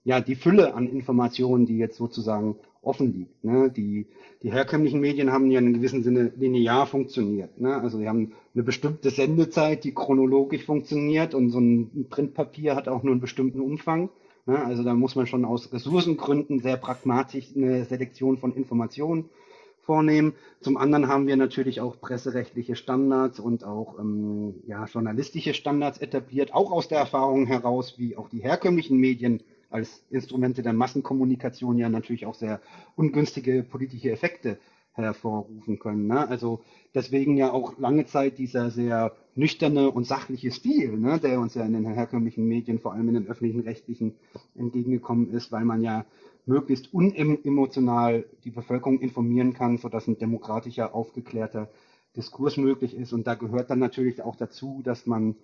[0.04, 3.44] ja die Fülle an Informationen, die jetzt sozusagen offen liegt.
[3.44, 3.70] Ne?
[3.70, 4.06] Die,
[4.42, 7.60] die herkömmlichen Medien haben ja in gewissem Sinne linear funktioniert.
[7.60, 7.76] Ne?
[7.76, 13.02] Also sie haben eine bestimmte Sendezeit, die chronologisch funktioniert und so ein Printpapier hat auch
[13.02, 14.08] nur einen bestimmten Umfang.
[14.46, 14.64] Ne?
[14.64, 19.28] Also da muss man schon aus Ressourcengründen sehr pragmatisch eine Selektion von Informationen
[19.82, 20.34] vornehmen.
[20.60, 26.54] Zum anderen haben wir natürlich auch presserechtliche Standards und auch ähm, ja, journalistische Standards etabliert,
[26.54, 31.88] auch aus der Erfahrung heraus, wie auch die herkömmlichen Medien als Instrumente der Massenkommunikation ja
[31.88, 32.60] natürlich auch sehr
[32.94, 34.58] ungünstige politische Effekte
[34.96, 36.06] hervorrufen können.
[36.06, 36.28] Ne?
[36.28, 36.60] Also
[36.94, 41.64] deswegen ja auch lange Zeit dieser sehr nüchterne und sachliche Stil, ne, der uns ja
[41.64, 44.14] in den herkömmlichen Medien, vor allem in den öffentlichen rechtlichen,
[44.54, 46.06] entgegengekommen ist, weil man ja
[46.46, 51.68] möglichst unemotional die Bevölkerung informieren kann, sodass ein demokratischer, aufgeklärter
[52.16, 53.12] Diskurs möglich ist.
[53.12, 55.36] Und da gehört dann natürlich auch dazu, dass man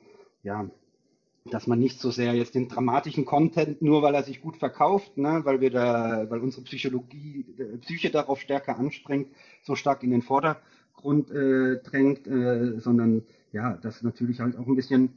[0.42, 0.70] ja
[1.44, 5.18] dass man nicht so sehr jetzt den dramatischen Content, nur weil er sich gut verkauft,
[5.18, 9.28] ne, weil wir da, weil unsere Psychologie, äh, Psyche darauf stärker anstrengt,
[9.62, 14.76] so stark in den Vordergrund äh, drängt, äh, sondern ja, das natürlich halt auch ein
[14.76, 15.10] bisschen,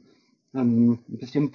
[0.54, 1.52] ähm, ein bisschen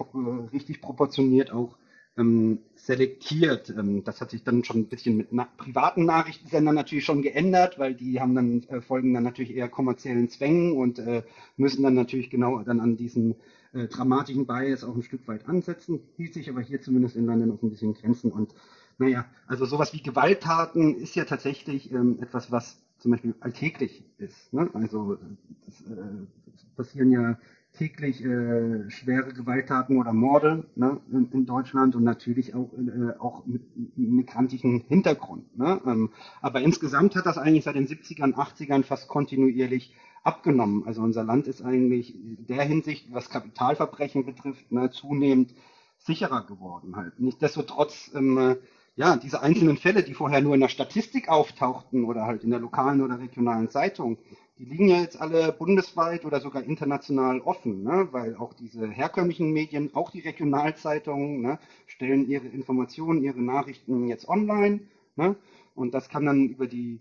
[0.54, 1.78] richtig proportioniert auch
[2.18, 3.70] ähm, selektiert.
[3.70, 7.78] Ähm, das hat sich dann schon ein bisschen mit na privaten Nachrichtensendern natürlich schon geändert,
[7.78, 11.24] weil die haben dann äh, folgen dann natürlich eher kommerziellen Zwängen und äh,
[11.58, 13.36] müssen dann natürlich genau dann an diesen
[13.74, 16.02] äh, dramatischen Bias auch ein Stück weit ansetzen.
[16.18, 18.54] Hielt sich aber hier zumindest in London auf ein bisschen Grenzen und
[18.98, 24.54] naja, also sowas wie Gewalttaten ist ja tatsächlich ähm, etwas, was zum Beispiel alltäglich ist.
[24.54, 24.70] Ne?
[24.74, 25.18] Also
[25.66, 26.28] das, äh,
[26.76, 27.38] passieren ja
[27.74, 33.46] täglich äh, schwere Gewalttaten oder Morde ne, in, in, Deutschland und natürlich auch, äh, auch
[33.46, 33.62] mit
[33.98, 35.58] migrantischen Hintergrund.
[35.58, 35.82] Ne?
[35.86, 36.10] Ähm,
[36.42, 40.84] aber insgesamt hat das eigentlich seit den 70ern, 80ern fast kontinuierlich abgenommen.
[40.86, 45.54] Also unser Land ist eigentlich in der Hinsicht, was Kapitalverbrechen betrifft, ne, zunehmend
[45.98, 47.20] sicherer geworden halt.
[47.20, 48.58] Nichtsdestotrotz, ähm,
[48.96, 52.60] ja, diese einzelnen Fälle, die vorher nur in der Statistik auftauchten oder halt in der
[52.60, 54.18] lokalen oder regionalen Zeitung,
[54.58, 58.10] die liegen ja jetzt alle bundesweit oder sogar international offen, ne?
[58.12, 61.58] weil auch diese herkömmlichen Medien, auch die Regionalzeitungen, ne,
[61.88, 64.82] stellen ihre Informationen, ihre Nachrichten jetzt online.
[65.16, 65.36] Ne?
[65.74, 67.00] Und das kann dann über die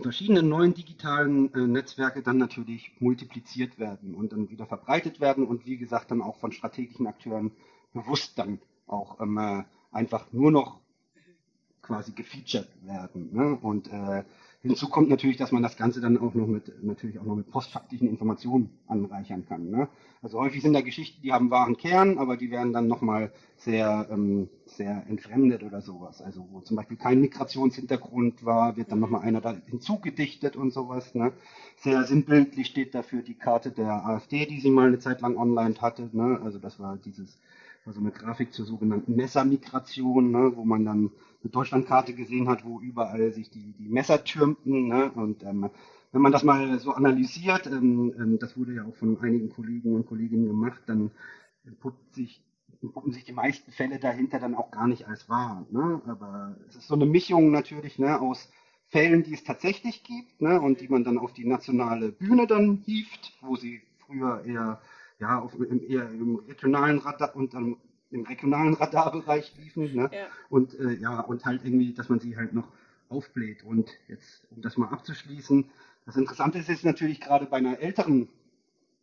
[0.00, 5.66] verschiedenen neuen digitalen äh, Netzwerke dann natürlich multipliziert werden und dann wieder verbreitet werden und
[5.66, 7.52] wie gesagt dann auch von strategischen Akteuren
[7.92, 10.80] bewusst dann auch ähm, äh, einfach nur noch
[11.82, 13.30] quasi gefeatured werden.
[13.32, 13.58] Ne?
[13.60, 14.24] Und äh,
[14.62, 17.50] Hinzu kommt natürlich, dass man das Ganze dann auch noch mit, natürlich auch noch mit
[17.50, 19.70] postfaktischen Informationen anreichern kann.
[19.70, 19.88] Ne?
[20.22, 24.06] Also häufig sind da Geschichten, die haben wahren Kern, aber die werden dann nochmal sehr,
[24.08, 26.22] ähm, sehr entfremdet oder sowas.
[26.22, 31.12] Also wo zum Beispiel kein Migrationshintergrund war, wird dann nochmal einer da hinzugedichtet und sowas.
[31.16, 31.32] Ne?
[31.78, 35.74] Sehr sinnbildlich steht dafür die Karte der AfD, die sie mal eine Zeit lang online
[35.80, 36.08] hatte.
[36.12, 36.40] Ne?
[36.44, 37.36] Also das war dieses
[37.84, 41.10] also eine Grafik zur sogenannten Messermigration, ne, wo man dann
[41.42, 44.88] eine Deutschlandkarte gesehen hat, wo überall sich die, die Messer türmten.
[44.88, 45.68] Ne, und ähm,
[46.12, 49.94] wenn man das mal so analysiert, ähm, ähm, das wurde ja auch von einigen Kollegen
[49.94, 51.10] und Kolleginnen gemacht, dann
[51.64, 52.44] entpuppt sich,
[52.82, 55.66] entpuppen sich die meisten Fälle dahinter dann auch gar nicht als wahr.
[55.70, 56.00] Ne?
[56.06, 58.50] Aber es ist so eine Mischung natürlich ne, aus
[58.88, 62.82] Fällen, die es tatsächlich gibt ne, und die man dann auf die nationale Bühne dann
[62.84, 64.80] hieft, wo sie früher eher
[65.22, 67.76] ja, auf, im, eher im regionalen Radar und dann
[68.10, 69.94] im regionalen Radarbereich liefen.
[69.94, 70.10] Ne?
[70.12, 70.26] Ja.
[70.50, 72.68] Und äh, ja, und halt irgendwie, dass man sie halt noch
[73.08, 73.62] aufbläht.
[73.62, 75.70] Und jetzt, um das mal abzuschließen,
[76.04, 78.28] das Interessante ist jetzt natürlich gerade bei einer älteren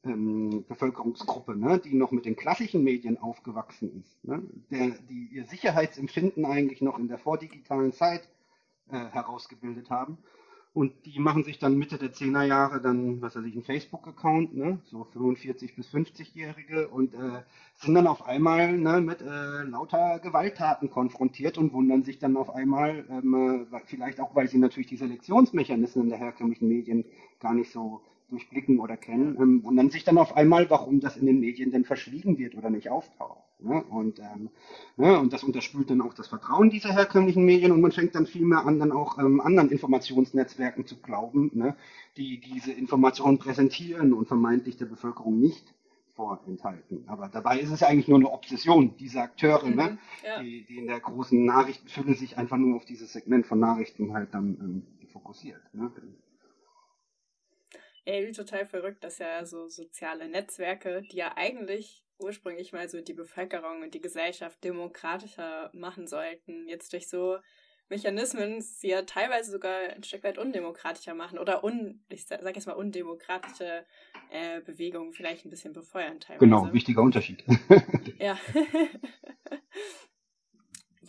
[0.04, 5.46] ähm, Bevölkerungsgruppe, ne, die noch mit den klassischen Medien aufgewachsen ist, ne, der, die ihr
[5.46, 8.28] Sicherheitsempfinden eigentlich noch in der vordigitalen Zeit
[8.92, 10.18] äh, herausgebildet haben
[10.72, 14.56] Und die machen sich dann Mitte der 10er Jahre dann, was weiß ich, einen Facebook-Account,
[14.56, 14.80] ne?
[14.86, 17.42] so 45- bis 50-Jährige und äh,
[17.74, 22.52] sind dann auf einmal ne, mit äh, lauter Gewalttaten konfrontiert und wundern sich dann auf
[22.54, 27.04] einmal, ähm, äh, vielleicht auch, weil sie natürlich die Selektionsmechanismen der herkömmlichen Medien
[27.40, 31.26] gar nicht so durchblicken oder kennen, ähm, wundern sich dann auf einmal, warum das in
[31.26, 33.49] den Medien denn verschwiegen wird oder nicht auftaucht.
[33.62, 33.84] Ne?
[33.84, 34.50] Und, ähm,
[34.96, 35.20] ne?
[35.20, 38.46] und das unterspült dann auch das Vertrauen dieser herkömmlichen Medien und man fängt dann viel
[38.46, 41.76] mehr an, dann auch ähm, anderen Informationsnetzwerken zu glauben, ne?
[42.16, 45.74] die diese Informationen präsentieren und vermeintlich der Bevölkerung nicht
[46.16, 47.04] vorenthalten.
[47.08, 49.70] Aber dabei ist es eigentlich nur eine Obsession dieser Akteure, ne?
[49.70, 49.98] mhm, ne?
[50.26, 50.42] Ja.
[50.42, 54.34] die, die in der großen Nachrichtenfülle sich einfach nur auf dieses Segment von Nachrichten halt
[54.34, 55.62] dann ähm, fokussiert.
[55.74, 55.92] Ne?
[58.06, 63.14] Ey, total verrückt, dass ja so soziale Netzwerke, die ja eigentlich ursprünglich mal so die
[63.14, 67.38] Bevölkerung und die Gesellschaft demokratischer machen sollten, jetzt durch so
[67.90, 72.68] Mechanismen sie ja teilweise sogar ein Stück weit undemokratischer machen oder un, ich sag jetzt
[72.68, 73.84] mal undemokratische
[74.30, 76.40] äh, Bewegungen vielleicht ein bisschen befeuern teilweise.
[76.40, 77.44] Genau, wichtiger Unterschied.
[78.20, 78.38] ja.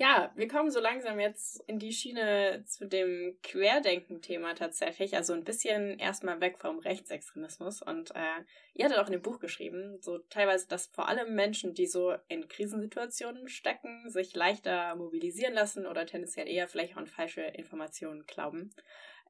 [0.01, 5.15] Ja, wir kommen so langsam jetzt in die Schiene zu dem Querdenken-Thema tatsächlich.
[5.15, 7.83] Also ein bisschen erstmal weg vom Rechtsextremismus.
[7.83, 11.75] Und äh, ihr hattet auch in dem Buch geschrieben, so teilweise, dass vor allem Menschen,
[11.75, 17.07] die so in Krisensituationen stecken, sich leichter mobilisieren lassen oder tendenziell eher vielleicht auch an
[17.07, 18.75] falsche Informationen glauben.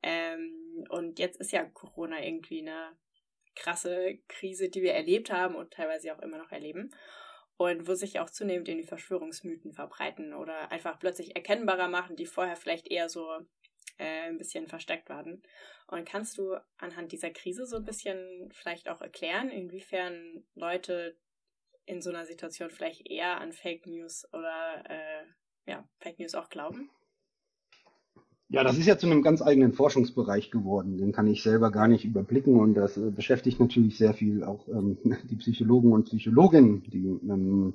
[0.05, 2.97] Ähm, und jetzt ist ja Corona irgendwie eine
[3.57, 6.93] krasse Krise, die wir erlebt haben und teilweise auch immer noch erleben
[7.61, 12.25] und wo sich auch zunehmend in die Verschwörungsmythen verbreiten oder einfach plötzlich erkennbarer machen, die
[12.25, 13.31] vorher vielleicht eher so
[13.99, 15.43] äh, ein bisschen versteckt waren.
[15.87, 21.19] Und kannst du anhand dieser Krise so ein bisschen vielleicht auch erklären, inwiefern Leute
[21.85, 25.27] in so einer Situation vielleicht eher an Fake News oder äh,
[25.71, 26.91] ja, Fake News auch glauben?
[28.53, 30.99] Ja, das ist ja zu einem ganz eigenen Forschungsbereich geworden.
[30.99, 34.67] Den kann ich selber gar nicht überblicken und das äh, beschäftigt natürlich sehr viel auch
[34.67, 34.99] ähm,
[35.31, 37.75] die Psychologen und Psychologinnen, die ähm,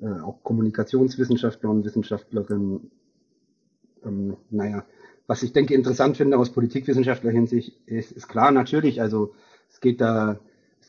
[0.00, 2.90] äh, auch Kommunikationswissenschaftler und Wissenschaftlerinnen.
[4.04, 4.84] Ähm, naja,
[5.28, 9.34] was ich denke interessant finde aus Politikwissenschaftler Hinsicht ist, ist klar natürlich, also
[9.70, 10.40] es geht da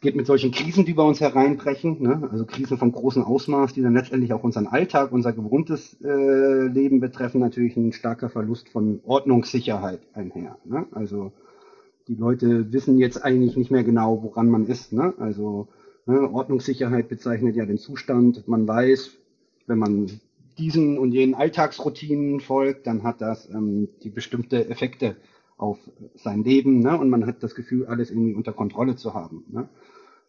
[0.04, 2.30] geht mit solchen Krisen, die bei uns hereinbrechen, ne?
[2.32, 7.00] also Krisen von großem Ausmaß, die dann letztendlich auch unseren Alltag, unser gewohntes äh, Leben
[7.00, 10.58] betreffen, natürlich ein starker Verlust von Ordnungssicherheit einher.
[10.66, 10.86] Ne?
[10.92, 11.32] Also
[12.10, 14.92] die Leute wissen jetzt eigentlich nicht mehr genau, woran man ist.
[14.92, 15.14] Ne?
[15.20, 15.70] Also
[16.06, 18.46] ne, Ordnungssicherheit bezeichnet ja den Zustand.
[18.46, 19.12] Man weiß,
[19.68, 20.12] wenn man
[20.58, 25.16] diesen und jenen Alltagsroutinen folgt, dann hat das ähm, die bestimmte Effekte
[25.58, 25.80] auf
[26.16, 26.98] sein Leben, ne?
[26.98, 29.46] Und man hat das Gefühl, alles irgendwie unter Kontrolle zu haben.
[29.48, 29.70] Ne?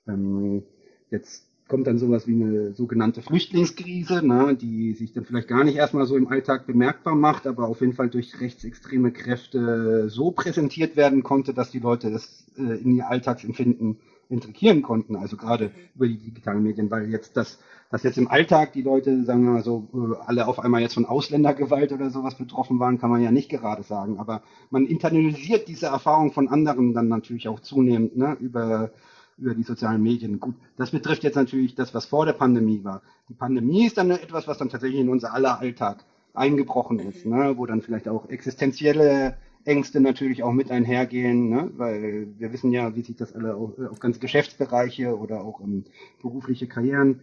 [0.06, 0.62] Ähm,
[1.10, 5.76] jetzt kommt dann sowas wie eine sogenannte Flüchtlingskrise, ne, die sich dann vielleicht gar nicht
[5.76, 10.96] erstmal so im Alltag bemerkbar macht, aber auf jeden Fall durch rechtsextreme Kräfte so präsentiert
[10.96, 16.06] werden konnte, dass die Leute das äh, in ihr Alltagsempfinden integrieren konnten, also gerade über
[16.06, 17.58] die digitalen Medien, weil jetzt das,
[17.90, 20.94] dass jetzt im Alltag die Leute, sagen wir mal so, äh, alle auf einmal jetzt
[20.94, 25.68] von Ausländergewalt oder sowas betroffen waren, kann man ja nicht gerade sagen, aber man internalisiert
[25.68, 28.92] diese Erfahrung von anderen dann natürlich auch zunehmend, ne, über
[29.38, 30.40] über die sozialen Medien.
[30.40, 33.02] Gut, das betrifft jetzt natürlich das, was vor der Pandemie war.
[33.28, 37.54] Die Pandemie ist dann etwas, was dann tatsächlich in unser aller Alltag eingebrochen ist, ne?
[37.56, 41.70] wo dann vielleicht auch existenzielle Ängste natürlich auch mit einhergehen, ne?
[41.76, 45.84] weil wir wissen ja, wie sich das alle auf, auf ganze Geschäftsbereiche oder auch um
[46.20, 47.20] berufliche Karrieren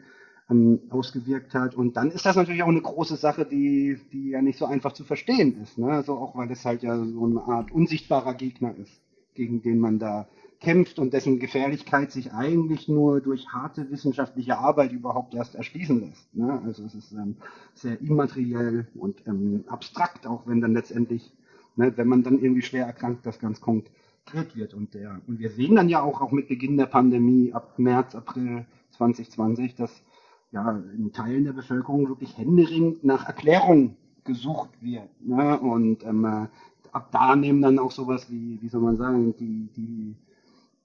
[0.49, 1.75] ähm, ausgewirkt hat.
[1.75, 4.93] Und dann ist das natürlich auch eine große Sache, die, die ja nicht so einfach
[4.93, 5.77] zu verstehen ist.
[5.77, 5.91] Ne?
[5.91, 9.01] Also auch weil es halt ja so eine Art unsichtbarer Gegner ist,
[9.35, 10.27] gegen den man da
[10.61, 16.33] kämpft und dessen Gefährlichkeit sich eigentlich nur durch harte wissenschaftliche Arbeit überhaupt erst erschließen lässt.
[16.35, 16.61] Ne?
[16.63, 17.35] Also es ist ähm,
[17.73, 21.33] sehr immateriell und ähm, abstrakt, auch wenn dann letztendlich,
[21.75, 24.75] ne, wenn man dann irgendwie schwer erkrankt, das ganz konkret wird.
[24.75, 28.13] Und, der, und wir sehen dann ja auch, auch mit Beginn der Pandemie ab März,
[28.13, 30.03] April 2020, dass
[30.51, 33.95] ja in Teilen der Bevölkerung wirklich händeringend nach Erklärung
[34.25, 35.09] gesucht wird.
[35.21, 35.59] Ne?
[35.59, 36.47] Und ähm, äh,
[36.91, 40.15] ab da nehmen dann auch sowas wie, wie soll man sagen, die, die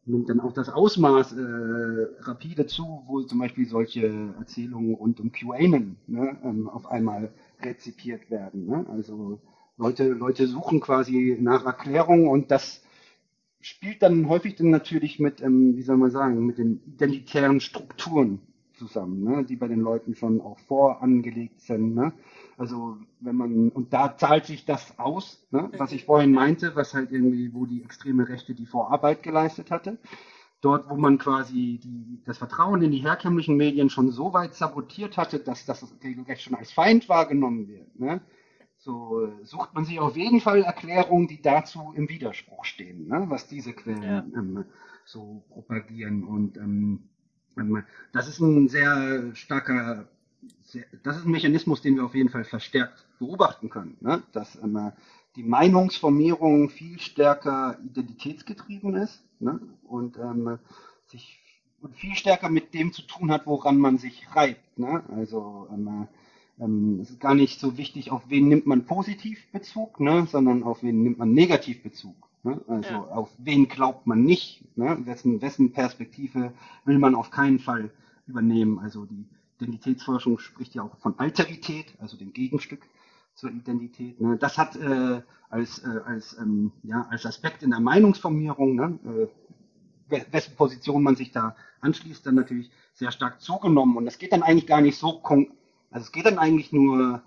[0.07, 5.33] nimmt dann auch das Ausmaß äh, rapide zu, wo zum Beispiel solche Erzählungen rund um
[5.33, 8.67] QAnon ne, ähm, auf einmal rezipiert werden.
[8.67, 8.87] Ne?
[8.89, 9.41] Also
[9.77, 12.83] Leute, Leute suchen quasi nach Erklärung und das
[13.61, 18.41] spielt dann häufig dann natürlich mit, ähm, wie soll man sagen, mit den identitären Strukturen
[18.77, 21.95] zusammen, ne, die bei den Leuten schon auch vorangelegt sind.
[21.95, 22.13] Ne?
[22.57, 26.95] Also wenn man, und da zahlt sich das aus, ne, was ich vorhin meinte, was
[26.95, 29.99] halt irgendwie, wo die extreme Rechte die Vorarbeit geleistet hatte.
[30.63, 35.17] Dort, wo man quasi die, das Vertrauen in die herkömmlichen Medien schon so weit sabotiert
[35.17, 38.01] hatte, dass das regelrecht schon als Feind wahrgenommen wird.
[38.01, 38.21] Ne?
[38.79, 43.25] so sucht man sich auf jeden Fall Erklärungen, die dazu im Widerspruch stehen, ne?
[43.29, 44.25] was diese Quellen ja.
[44.37, 44.65] ähm,
[45.05, 46.23] so propagieren.
[46.25, 47.09] Und ähm,
[48.13, 50.07] das ist ein sehr starker,
[50.65, 54.23] sehr, das ist ein Mechanismus, den wir auf jeden Fall verstärkt beobachten können, ne?
[54.33, 54.93] dass ähm,
[55.37, 59.61] die Meinungsformierung viel stärker identitätsgetrieben ist ne?
[59.85, 60.59] und ähm,
[61.07, 61.41] sich
[61.83, 64.79] und viel stärker mit dem zu tun hat, woran man sich reibt.
[64.79, 65.03] Ne?
[65.15, 66.09] Also ähm,
[66.59, 70.27] ähm, es ist gar nicht so wichtig, auf wen nimmt man positiv Bezug, ne?
[70.31, 72.17] sondern auf wen nimmt man negativ Bezug.
[72.47, 72.61] Ne?
[72.69, 73.03] Also ja.
[73.03, 74.97] auf wen glaubt man nicht, ne?
[75.05, 76.53] wessen, wessen Perspektive
[76.85, 77.91] will man auf keinen Fall
[78.29, 78.79] übernehmen.
[78.79, 79.27] Also die
[79.59, 82.83] Identitätsforschung spricht ja auch von Alterität, also dem Gegenstück
[83.35, 84.21] zur Identität.
[84.21, 84.37] Ne?
[84.39, 88.99] Das hat äh, als, äh, als, ähm, ja, als Aspekt in der Meinungsformierung, ne?
[90.09, 93.97] äh, wessen Position man sich da anschließt, dann natürlich sehr stark zugenommen.
[93.97, 95.49] Und das geht dann eigentlich gar nicht so, also
[95.91, 97.23] es geht dann eigentlich nur,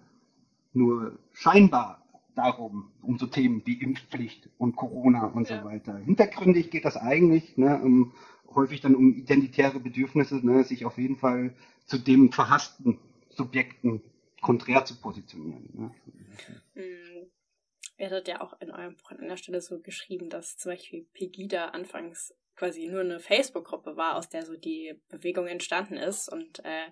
[0.72, 1.99] nur scheinbar
[2.40, 5.60] darum, um so Themen wie Impfpflicht und Corona und ja.
[5.60, 5.98] so weiter.
[5.98, 8.14] Hintergründig geht das eigentlich ne, um,
[8.56, 11.54] häufig dann um identitäre Bedürfnisse, ne, sich auf jeden Fall
[11.86, 13.00] zu dem verhassten
[13.30, 14.02] Subjekten
[14.42, 15.70] konträr zu positionieren.
[15.74, 15.92] Ne.
[16.76, 17.32] Mhm.
[17.98, 21.06] Ihr hattet ja auch in eurem Buch an einer Stelle so geschrieben, dass zum Beispiel
[21.14, 26.32] Pegida anfangs quasi nur eine Facebook-Gruppe war, aus der so die Bewegung entstanden ist.
[26.32, 26.88] Und äh,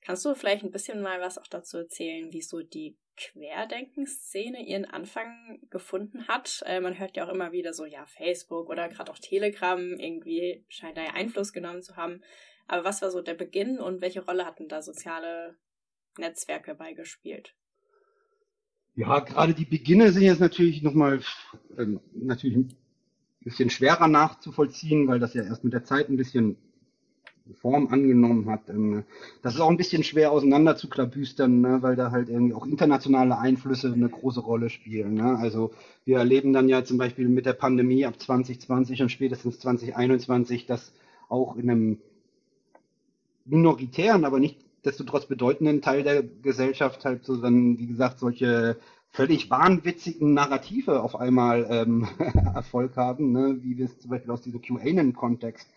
[0.00, 4.84] kannst du vielleicht ein bisschen mal was auch dazu erzählen, wie so die Querdenkenszene ihren
[4.84, 6.62] Anfang gefunden hat?
[6.66, 10.64] Äh, man hört ja auch immer wieder so, ja, Facebook oder gerade auch Telegram irgendwie
[10.68, 12.22] scheint da ja Einfluss genommen zu haben.
[12.66, 15.56] Aber was war so der Beginn und welche Rolle hatten da soziale
[16.18, 17.54] Netzwerke beigespielt?
[18.94, 21.20] Ja, gerade die Beginne sind jetzt natürlich nochmal
[21.76, 22.76] äh, natürlich ein
[23.40, 26.56] bisschen schwerer nachzuvollziehen, weil das ja erst mit der Zeit ein bisschen
[27.52, 28.68] Form angenommen hat.
[28.68, 29.04] Ähm,
[29.42, 32.66] das ist auch ein bisschen schwer auseinander zu klabüstern, ne, weil da halt irgendwie auch
[32.66, 35.14] internationale Einflüsse eine große Rolle spielen.
[35.14, 35.36] Ne?
[35.36, 35.72] Also
[36.04, 40.92] wir erleben dann ja zum Beispiel mit der Pandemie ab 2020 und spätestens 2021, dass
[41.28, 41.98] auch in einem
[43.44, 48.76] minoritären, aber nicht desto trotz bedeutenden Teil der Gesellschaft halt so dann, wie gesagt, solche
[49.10, 52.08] völlig wahnwitzigen Narrative auf einmal ähm,
[52.54, 53.58] Erfolg haben, ne?
[53.62, 55.68] wie wir es zum Beispiel aus diesem QAnon-Kontext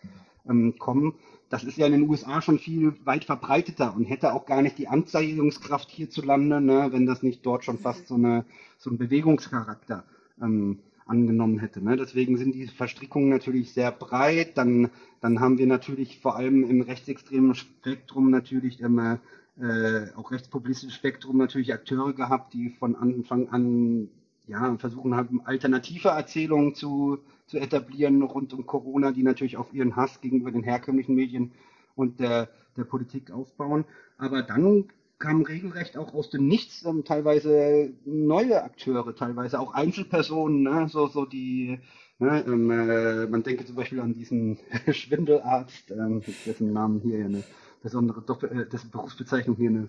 [0.48, 1.14] ähm, kommen.
[1.48, 4.78] Das ist ja in den USA schon viel weit verbreiteter und hätte auch gar nicht
[4.78, 8.44] die Anzeigungskraft hierzulande, ne, wenn das nicht dort schon fast so, eine,
[8.78, 10.04] so einen Bewegungscharakter
[10.42, 11.82] ähm, angenommen hätte.
[11.82, 11.96] Ne?
[11.96, 14.58] Deswegen sind die Verstrickungen natürlich sehr breit.
[14.58, 19.20] Dann, dann haben wir natürlich vor allem im rechtsextremen Spektrum natürlich immer
[19.58, 24.08] äh, auch rechtspopulistisches Spektrum natürlich Akteure gehabt, die von Anfang an
[24.46, 29.96] ja, versuchen haben, alternative Erzählungen zu, zu etablieren rund um Corona, die natürlich auf ihren
[29.96, 31.52] Hass gegenüber den herkömmlichen Medien
[31.94, 33.84] und der, der Politik aufbauen.
[34.18, 34.84] Aber dann
[35.18, 40.88] kamen regelrecht auch aus dem Nichts ähm, teilweise neue Akteure, teilweise auch Einzelpersonen, ne?
[40.88, 41.80] so, so die,
[42.18, 42.44] ne?
[42.46, 44.58] ähm, äh, man denke zum Beispiel an diesen
[44.92, 47.42] Schwindelarzt, ähm, dessen Namen hier eine
[47.82, 49.88] besondere Doppel, äh, dessen Berufsbezeichnung hier eine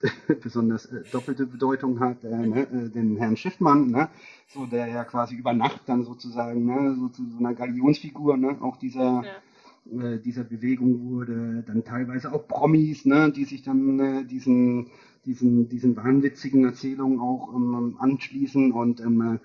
[0.42, 4.08] besonders äh, doppelte Bedeutung hat, äh, ne, äh, den Herrn Schiffmann, ne,
[4.48, 8.56] so der ja quasi über Nacht dann sozusagen ne, so zu so einer Galionsfigur, ne,
[8.60, 9.22] auch dieser
[9.90, 10.14] ja.
[10.14, 14.90] äh, dieser Bewegung wurde, dann teilweise auch Promis, ne, die sich dann äh, diesen
[15.26, 19.40] diesen diesen wahnwitzigen Erzählungen auch ähm, anschließen und ähm,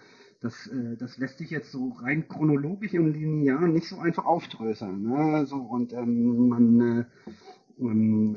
[0.45, 5.01] das, äh, das lässt sich jetzt so rein chronologisch und linear nicht so einfach aufdröseln.
[5.01, 5.45] Ne?
[5.47, 7.31] So, und ähm, man, äh,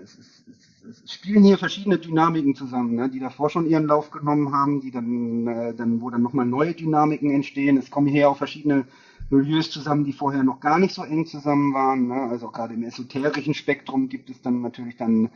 [0.02, 4.10] es, es, es, es, spielen hier verschiedene Dynamiken zusammen, ne, die davor schon ihren Lauf
[4.10, 7.76] genommen haben, die dann, äh, dann wo dann nochmal neue Dynamiken entstehen.
[7.76, 8.86] Es kommen hier auch verschiedene
[9.30, 12.08] Milieus zusammen, die vorher noch gar nicht so eng zusammen waren.
[12.08, 12.14] Ne?
[12.14, 15.30] Also gerade im esoterischen Spektrum gibt es dann natürlich dann,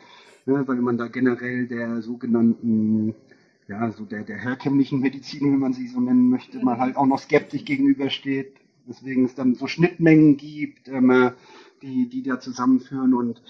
[0.47, 3.15] ne, weil man da generell der sogenannten
[3.69, 7.07] ja, so der, der herkömmlichen Medizin, wenn man sie so nennen möchte, man halt auch
[7.07, 11.31] noch skeptisch gegenübersteht, weswegen es dann so Schnittmengen gibt, ähm,
[11.83, 13.43] die, die da zusammenführen und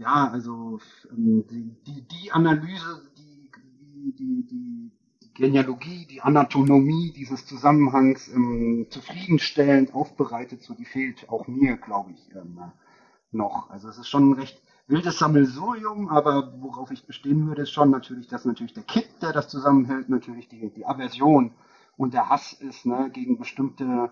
[0.00, 3.50] ja, also ähm, die, die, die Analyse, die,
[4.16, 11.46] die, die, die Genealogie, die Anatomie dieses Zusammenhangs ähm, zufriedenstellend aufbereitet, so die fehlt auch
[11.48, 12.58] mir, glaube ich, ähm,
[13.30, 13.68] noch.
[13.68, 17.90] Also es ist schon ein recht wildes Sammelsurium, aber worauf ich bestehen würde, ist schon
[17.90, 21.52] natürlich, dass natürlich der Kit, der das zusammenhält, natürlich die, die Aversion
[21.98, 24.10] und der Hass ist ne, gegen bestimmte,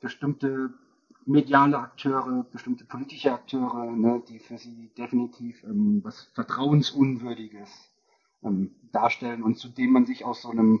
[0.00, 0.74] bestimmte
[1.26, 7.70] mediale Akteure, bestimmte politische Akteure, ne, die für sie definitiv ähm, was Vertrauensunwürdiges
[8.42, 10.80] ähm, darstellen und zu dem man sich aus so einem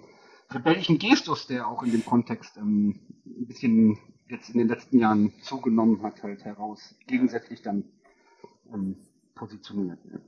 [0.50, 5.32] rebellischen Gestus, der auch in dem Kontext ähm, ein bisschen jetzt in den letzten Jahren
[5.42, 7.84] zugenommen hat, halt heraus gegensätzlich dann
[8.72, 8.96] ähm,
[9.34, 9.98] positioniert.
[10.04, 10.20] Ja.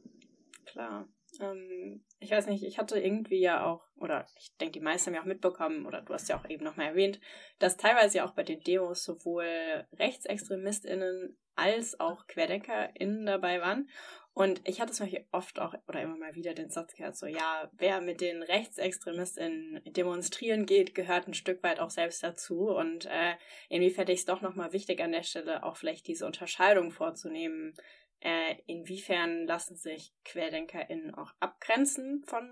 [0.67, 1.07] Klar.
[1.43, 5.14] Ähm, ich weiß nicht, ich hatte irgendwie ja auch, oder ich denke, die meisten haben
[5.14, 7.20] ja auch mitbekommen, oder du hast ja auch eben nochmal erwähnt,
[7.59, 13.88] dass teilweise ja auch bei den Demos sowohl RechtsextremistInnen als auch QuerdenkerInnen dabei waren.
[14.34, 17.26] Und ich hatte zum Beispiel oft auch oder immer mal wieder den Satz gehört, so
[17.26, 22.70] ja, wer mit den RechtsextremistInnen demonstrieren geht, gehört ein Stück weit auch selbst dazu.
[22.70, 23.34] Und äh,
[23.68, 27.74] irgendwie fände ich es doch nochmal wichtig an der Stelle auch vielleicht diese Unterscheidung vorzunehmen.
[28.25, 32.49] Äh, inwiefern lassen sich QuerdenkerInnen auch abgrenzen von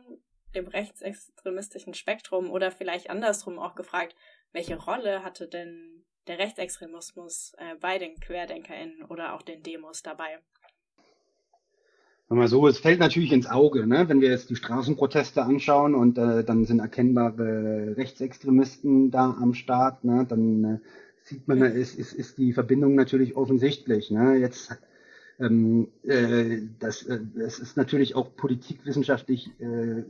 [0.57, 4.17] dem rechtsextremistischen Spektrum oder vielleicht andersrum auch gefragt,
[4.53, 10.41] welche Rolle hatte denn der Rechtsextremismus äh, bei den QuerdenkerInnen oder auch den Demos dabei?
[12.29, 14.09] mal so, es fällt natürlich ins Auge, ne?
[14.09, 20.05] wenn wir jetzt die Straßenproteste anschauen und äh, dann sind erkennbare Rechtsextremisten da am Start,
[20.05, 20.27] ne?
[20.29, 20.79] dann äh,
[21.23, 24.11] sieht man, ist, ist, ist die Verbindung natürlich offensichtlich.
[24.13, 24.37] Ne?
[24.37, 24.77] Jetzt
[25.41, 30.05] ähm, äh, das, äh, das ist natürlich auch politikwissenschaftlich äh,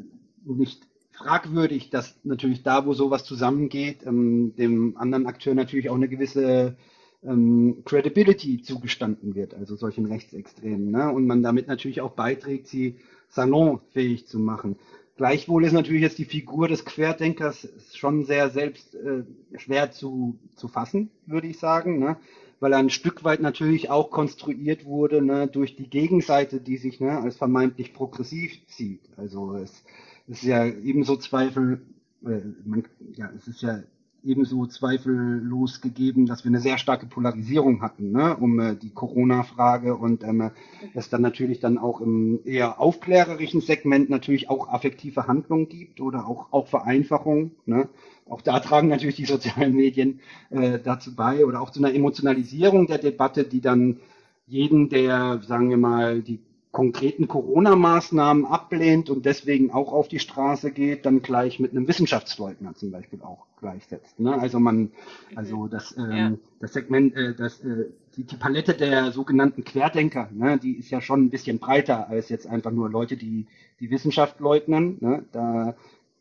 [0.45, 6.09] nicht fragwürdig, dass natürlich da, wo sowas zusammengeht, ähm, dem anderen Akteur natürlich auch eine
[6.09, 6.77] gewisse
[7.23, 10.91] ähm, Credibility zugestanden wird, also solchen Rechtsextremen.
[10.91, 11.13] Ne?
[11.13, 12.97] Und man damit natürlich auch beiträgt, sie
[13.29, 14.77] salonfähig zu machen.
[15.17, 19.25] Gleichwohl ist natürlich jetzt die Figur des Querdenkers schon sehr selbst äh,
[19.59, 22.17] schwer zu, zu fassen, würde ich sagen, ne?
[22.61, 27.01] Weil er ein Stück weit natürlich auch konstruiert wurde ne, durch die Gegenseite, die sich
[27.01, 29.01] ne, als vermeintlich progressiv sieht.
[29.17, 29.83] Also es,
[30.29, 31.81] es ist ja ebenso Zweifel,
[32.25, 32.85] äh, man,
[33.17, 33.83] ja, es ist ja
[34.25, 39.97] ebenso zweifellos gegeben, dass wir eine sehr starke Polarisierung hatten, ne, um äh, die Corona-Frage
[39.97, 40.51] und ähm,
[40.95, 46.27] es dann natürlich dann auch im eher aufklärerischen Segment natürlich auch affektive Handlungen gibt oder
[46.27, 47.53] auch, auch Vereinfachung.
[47.67, 47.89] Ne.
[48.29, 52.87] Auch da tragen natürlich die sozialen Medien äh, dazu bei oder auch zu einer Emotionalisierung
[52.87, 54.01] der Debatte, die dann
[54.47, 56.41] jeden, der, sagen wir mal, die
[56.73, 62.75] konkreten Corona-Maßnahmen ablehnt und deswegen auch auf die Straße geht, dann gleich mit einem Wissenschaftsleugner
[62.75, 64.21] zum Beispiel auch gleichsetzt.
[64.21, 64.39] Ne?
[64.39, 64.93] Also man,
[65.35, 66.33] also das, ähm, ja.
[66.61, 71.01] das Segment, äh, das, äh, die, die Palette der sogenannten Querdenker, ne, die ist ja
[71.01, 73.47] schon ein bisschen breiter als jetzt einfach nur Leute, die
[73.81, 74.99] die Wissenschaft leugnen.
[75.01, 75.25] Ne?
[75.33, 75.75] Da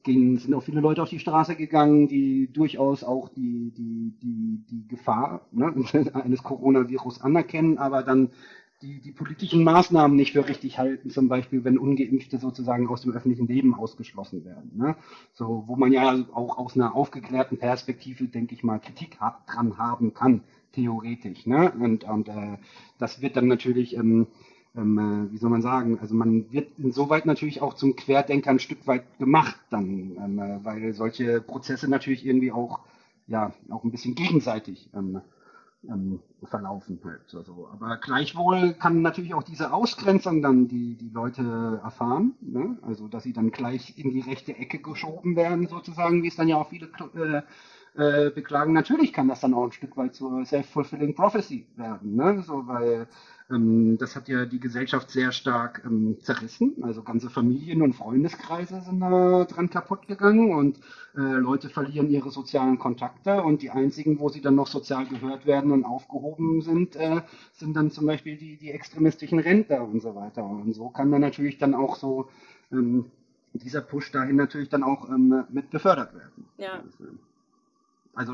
[0.03, 4.63] gehen, sind auch viele Leute auf die Straße gegangen, die durchaus auch die, die, die,
[4.69, 5.73] die Gefahr ne,
[6.13, 8.31] eines Coronavirus anerkennen, aber dann
[8.81, 13.11] die, die politischen Maßnahmen nicht für richtig halten, zum Beispiel, wenn Ungeimpfte sozusagen aus dem
[13.11, 14.71] öffentlichen Leben ausgeschlossen werden.
[14.75, 14.95] Ne?
[15.33, 19.77] So, wo man ja auch aus einer aufgeklärten Perspektive, denke ich mal, Kritik ha dran
[19.77, 21.45] haben kann, theoretisch.
[21.45, 21.73] Ne?
[21.77, 22.57] Und, und äh,
[22.97, 24.27] das wird dann natürlich, ähm,
[24.75, 28.59] ähm, äh, wie soll man sagen, also man wird insoweit natürlich auch zum Querdenker ein
[28.59, 32.79] Stück weit gemacht dann, ähm, äh, weil solche Prozesse natürlich irgendwie auch,
[33.27, 35.19] ja, auch ein bisschen gegenseitig ähm,
[35.87, 37.33] ähm, verlaufen halt.
[37.33, 42.77] Also, aber gleichwohl kann natürlich auch diese Ausgrenzung dann die, die Leute erfahren, ne?
[42.81, 46.47] also dass sie dann gleich in die rechte Ecke geschoben werden sozusagen, wie es dann
[46.47, 47.41] ja auch viele äh,
[47.95, 48.73] äh, beklagen.
[48.73, 52.43] Natürlich kann das dann auch ein Stück weit zur self-fulfilling prophecy werden, ne?
[52.45, 53.07] so, weil
[53.51, 56.75] ähm, das hat ja die Gesellschaft sehr stark ähm, zerrissen.
[56.81, 60.79] Also ganze Familien und Freundeskreise sind da dran kaputt gegangen und
[61.15, 65.45] äh, Leute verlieren ihre sozialen Kontakte und die einzigen, wo sie dann noch sozial gehört
[65.45, 67.21] werden und aufgehoben sind, äh,
[67.53, 70.45] sind dann zum Beispiel die, die extremistischen Rentner und so weiter.
[70.45, 72.29] Und so kann dann natürlich dann auch so
[72.71, 73.05] ähm,
[73.53, 76.45] dieser Push dahin natürlich dann auch ähm, mit befördert werden.
[76.57, 76.83] Ja.
[76.83, 77.05] Also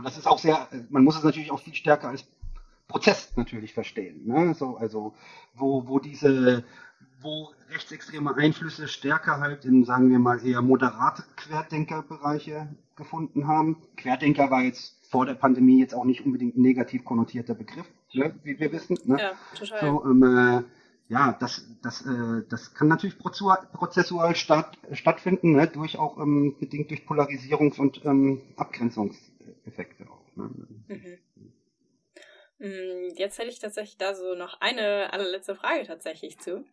[0.01, 2.25] das ist auch sehr, man muss es natürlich auch viel stärker als
[2.87, 4.25] Prozess natürlich verstehen.
[4.25, 4.53] Ne?
[4.55, 5.13] So, also
[5.53, 6.63] wo, wo diese,
[7.21, 13.77] wo rechtsextreme Einflüsse stärker halt in, sagen wir mal, eher moderate Querdenkerbereiche gefunden haben.
[13.97, 18.33] Querdenker war jetzt vor der Pandemie jetzt auch nicht unbedingt ein negativ konnotierter Begriff, ne?
[18.43, 18.97] wie wir wissen.
[19.05, 19.17] Ne?
[19.19, 19.79] Ja, total.
[19.81, 20.63] So, ähm, äh,
[21.07, 25.67] ja, das, das, äh, das kann natürlich prozessual statt, stattfinden, ne?
[25.67, 28.41] durch auch ähm, bedingt durch Polarisierungs- und ähm,
[29.75, 30.35] Abgrenzungseffekte auch.
[30.35, 30.49] Ne?
[30.87, 31.53] Mhm.
[32.57, 36.65] Mm, jetzt hätte ich tatsächlich da so noch eine allerletzte Frage tatsächlich zu.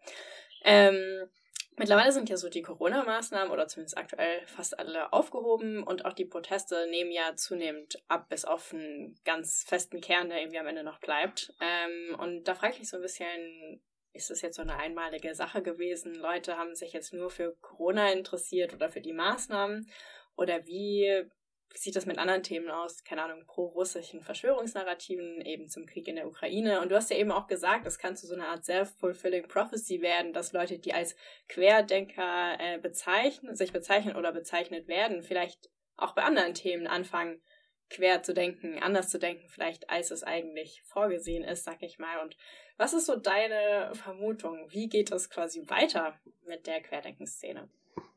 [0.64, 1.28] Ähm,
[1.76, 6.24] mittlerweile sind ja so die Corona-Maßnahmen oder zumindest aktuell fast alle aufgehoben und auch die
[6.24, 10.84] Proteste nehmen ja zunehmend ab, bis auf einen ganz festen Kern, der irgendwie am Ende
[10.84, 11.52] noch bleibt.
[11.60, 13.82] Ähm, und da frage ich mich so ein bisschen,
[14.12, 16.14] ist das jetzt so eine einmalige Sache gewesen?
[16.14, 19.90] Leute haben sich jetzt nur für Corona interessiert oder für die Maßnahmen?
[20.36, 21.26] Oder wie
[21.74, 23.04] sieht das mit anderen Themen aus?
[23.04, 26.80] Keine Ahnung, pro-russischen Verschwörungsnarrativen, eben zum Krieg in der Ukraine.
[26.80, 30.00] Und du hast ja eben auch gesagt, das kann zu so einer Art self-fulfilling prophecy
[30.02, 31.16] werden, dass Leute, die als
[31.48, 37.42] Querdenker äh, bezeichnen, sich bezeichnen oder bezeichnet werden, vielleicht auch bei anderen Themen anfangen,
[37.90, 42.20] quer zu denken, anders zu denken, vielleicht als es eigentlich vorgesehen ist, sag ich mal.
[42.20, 42.36] Und
[42.76, 44.66] was ist so deine Vermutung?
[44.70, 47.68] Wie geht es quasi weiter mit der Querdenkenszene?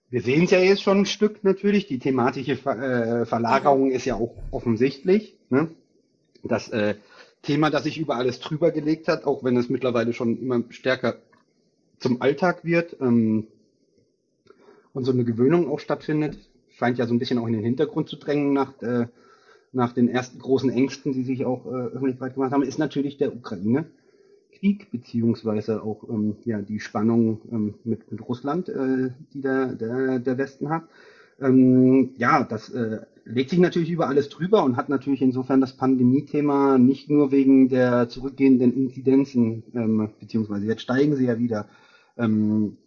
[0.10, 1.88] Wir sehen es ja jetzt schon ein Stück natürlich.
[1.88, 5.38] Die thematische Ver äh, Verlagerung ist ja auch offensichtlich.
[5.49, 5.70] Ne?
[6.43, 6.95] Das äh,
[7.41, 11.18] Thema, das sich über alles drüber gelegt hat, auch wenn es mittlerweile schon immer stärker
[11.99, 13.47] zum Alltag wird ähm,
[14.93, 16.38] und so eine Gewöhnung auch stattfindet,
[16.78, 19.08] scheint ja so ein bisschen auch in den Hintergrund zu drängen nach äh,
[19.76, 23.18] nach den ersten großen Ängsten, die sich auch äh, öffentlich breit gemacht haben, ist natürlich
[23.18, 23.32] der
[24.56, 30.20] Ukraine-Krieg, beziehungsweise auch ähm, ja, die Spannung ähm, mit, mit Russland, äh, die der, der,
[30.20, 30.84] der Westen hat.
[31.39, 35.76] Ähm, ja, das äh, legt sich natürlich über alles drüber und hat natürlich insofern das
[35.76, 41.68] Pandemie-Thema nicht nur wegen der zurückgehenden Inzidenzen, ähm, beziehungsweise jetzt steigen sie ja wieder,
[42.18, 42.78] ähm,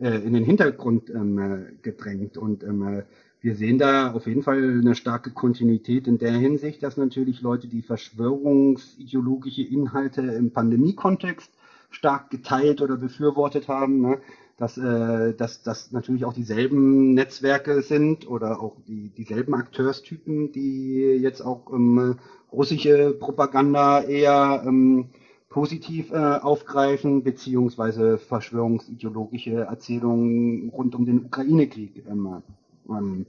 [0.00, 2.38] äh, in den Hintergrund ähm, äh, gedrängt.
[2.38, 3.02] Und ähm, äh,
[3.42, 7.68] wir sehen da auf jeden Fall eine starke Kontinuität in der Hinsicht, dass natürlich Leute,
[7.68, 11.50] die verschwörungsideologische Inhalte im Pandemiekontext
[11.90, 14.18] stark geteilt oder befürwortet haben, ne,
[14.58, 21.00] dass, äh, dass dass natürlich auch dieselben Netzwerke sind oder auch die, dieselben Akteurstypen, die
[21.00, 22.16] jetzt auch ähm,
[22.52, 25.06] russische Propaganda eher ähm,
[25.48, 32.42] positiv äh, aufgreifen, beziehungsweise verschwörungsideologische Erzählungen rund um den Ukraine-Krieg ähm,
[32.90, 33.26] ähm,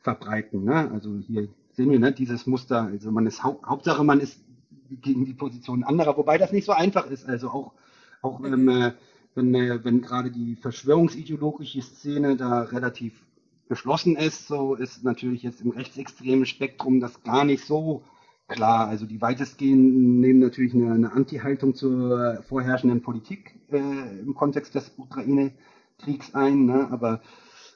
[0.00, 0.64] verbreiten.
[0.64, 0.90] Ne?
[0.92, 2.82] Also hier sehen wir ne, dieses Muster.
[2.82, 4.38] Also man ist Haupt, Hauptsache, man ist
[5.00, 7.26] gegen die Position anderer, wobei das nicht so einfach ist.
[7.26, 7.72] Also auch,
[8.22, 8.92] auch ähm, äh,
[9.34, 13.24] wenn, äh, wenn gerade die verschwörungsideologische Szene da relativ
[13.68, 18.04] geschlossen ist, so ist natürlich jetzt im rechtsextremen Spektrum das gar nicht so
[18.46, 18.88] klar.
[18.88, 24.92] Also die weitestgehend nehmen natürlich eine, eine Anti-Haltung zur vorherrschenden Politik äh, im Kontext des
[24.96, 26.88] Ukraine-Kriegs ein, ne?
[26.90, 27.22] aber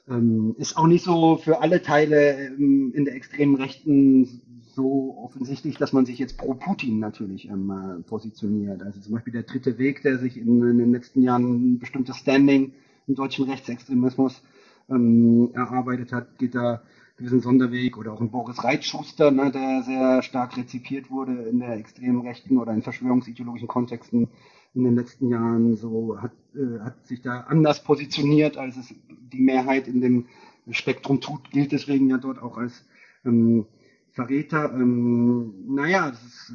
[0.08, 4.42] ähm, ist auch nicht so für alle Teile ähm, in der extremen Rechten
[4.74, 8.82] so offensichtlich, dass man sich jetzt pro Putin natürlich ähm, äh, positioniert.
[8.82, 12.16] Also zum Beispiel der dritte Weg, der sich in, in den letzten Jahren ein bestimmtes
[12.16, 12.72] Standing
[13.06, 14.42] im deutschen Rechtsextremismus
[14.88, 16.82] ähm, erarbeitet hat, geht da
[17.16, 21.76] gewissen Sonderweg oder auch ein Boris Reitschuster, ne, der sehr stark rezipiert wurde in der
[21.76, 24.28] extremen Rechten oder in verschwörungsideologischen Kontexten
[24.74, 28.94] in den letzten Jahren so hat, äh, hat sich da anders positioniert, als es
[29.32, 30.26] die Mehrheit in dem
[30.70, 32.84] Spektrum tut, gilt deswegen ja dort auch als
[33.24, 33.66] ähm,
[34.12, 34.72] Verräter.
[34.72, 36.54] Ähm, naja, das ist, äh,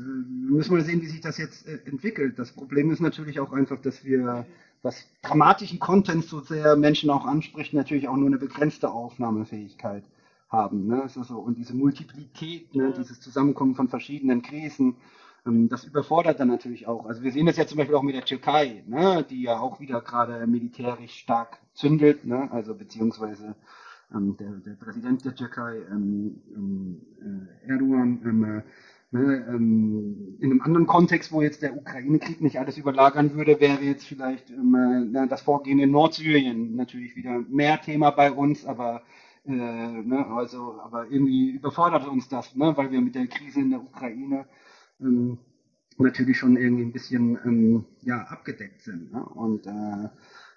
[0.53, 2.37] müssen wir sehen, wie sich das jetzt äh, entwickelt.
[2.37, 4.45] Das Problem ist natürlich auch einfach, dass wir,
[4.81, 10.03] was dramatischen Content so sehr Menschen auch anspricht, natürlich auch nur eine begrenzte Aufnahmefähigkeit
[10.49, 10.87] haben.
[10.87, 11.03] Ne?
[11.03, 12.93] Also, und diese Multiplität, ne?
[12.97, 14.97] dieses Zusammenkommen von verschiedenen Krisen,
[15.45, 17.05] das überfordert dann natürlich auch.
[17.05, 19.79] Also wir sehen das ja zum Beispiel auch mit der Türkei, ne, die ja auch
[19.81, 23.55] wieder gerade militärisch stark zündelt, ne, also beziehungsweise
[24.13, 27.01] ähm, der, der Präsident der Türkei, ähm, ähm,
[27.65, 28.61] äh, Erdogan, ähm, äh,
[29.11, 33.81] ne, ähm, in einem anderen Kontext, wo jetzt der Ukraine-Krieg nicht alles überlagern würde, wäre
[33.81, 39.01] jetzt vielleicht ähm, äh, das Vorgehen in Nordsyrien natürlich wieder mehr Thema bei uns, aber
[39.45, 43.71] äh, ne, also, aber irgendwie überfordert uns das, ne, weil wir mit der Krise in
[43.71, 44.45] der Ukraine
[44.99, 45.37] ähm,
[45.97, 49.11] natürlich schon irgendwie ein bisschen ähm, ja, abgedeckt sind.
[49.11, 49.23] Ne?
[49.23, 50.09] Und äh,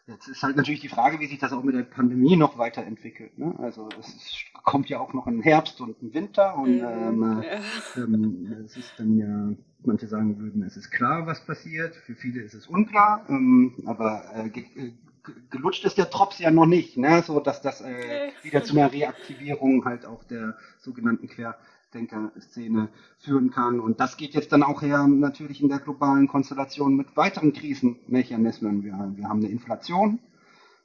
[0.06, 3.38] jetzt ist halt natürlich die Frage, wie sich das auch mit der Pandemie noch weiterentwickelt.
[3.38, 3.54] Ne?
[3.58, 7.42] Also es ist, kommt ja auch noch ein Herbst und ein Winter und mhm, ähm,
[7.42, 8.02] ja.
[8.02, 12.42] ähm, es ist dann ja, manche sagen würden, es ist klar, was passiert, für viele
[12.42, 14.92] ist es unklar, ähm, aber äh, äh
[15.50, 17.22] gelutscht ist der Drops ja noch nicht, ne?
[17.22, 21.58] so dass das äh, wieder zu einer Reaktivierung halt auch der sogenannten Quer
[21.96, 22.88] Denker-Szene
[23.18, 23.80] führen kann.
[23.80, 28.84] Und das geht jetzt dann auch her natürlich in der globalen Konstellation mit weiteren Krisenmechanismen.
[28.84, 30.18] Wir, wir haben eine Inflation,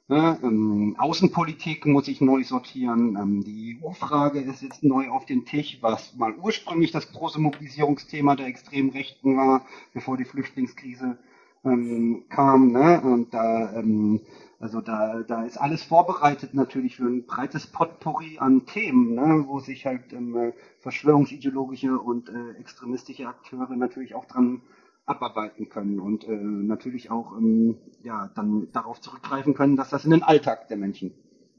[0.08, 3.16] ne, ähm, Außenpolitik muss sich neu sortieren.
[3.16, 8.36] Ähm, die EU-Frage ist jetzt neu auf den Tisch, was mal ursprünglich das große Mobilisierungsthema
[8.36, 11.18] der extremen Rechten war, bevor die Flüchtlingskrise
[11.64, 12.72] ähm, kam.
[12.72, 13.00] Ne?
[13.02, 14.20] Und da ähm,
[14.62, 19.58] also da, da ist alles vorbereitet natürlich für ein breites Potpourri an Themen, ne, wo
[19.58, 24.62] sich halt ähm, verschwörungsideologische und äh, extremistische Akteure natürlich auch dran
[25.04, 30.12] abarbeiten können und äh, natürlich auch ähm, ja dann darauf zurückgreifen können, dass das in
[30.12, 31.12] den Alltag der Menschen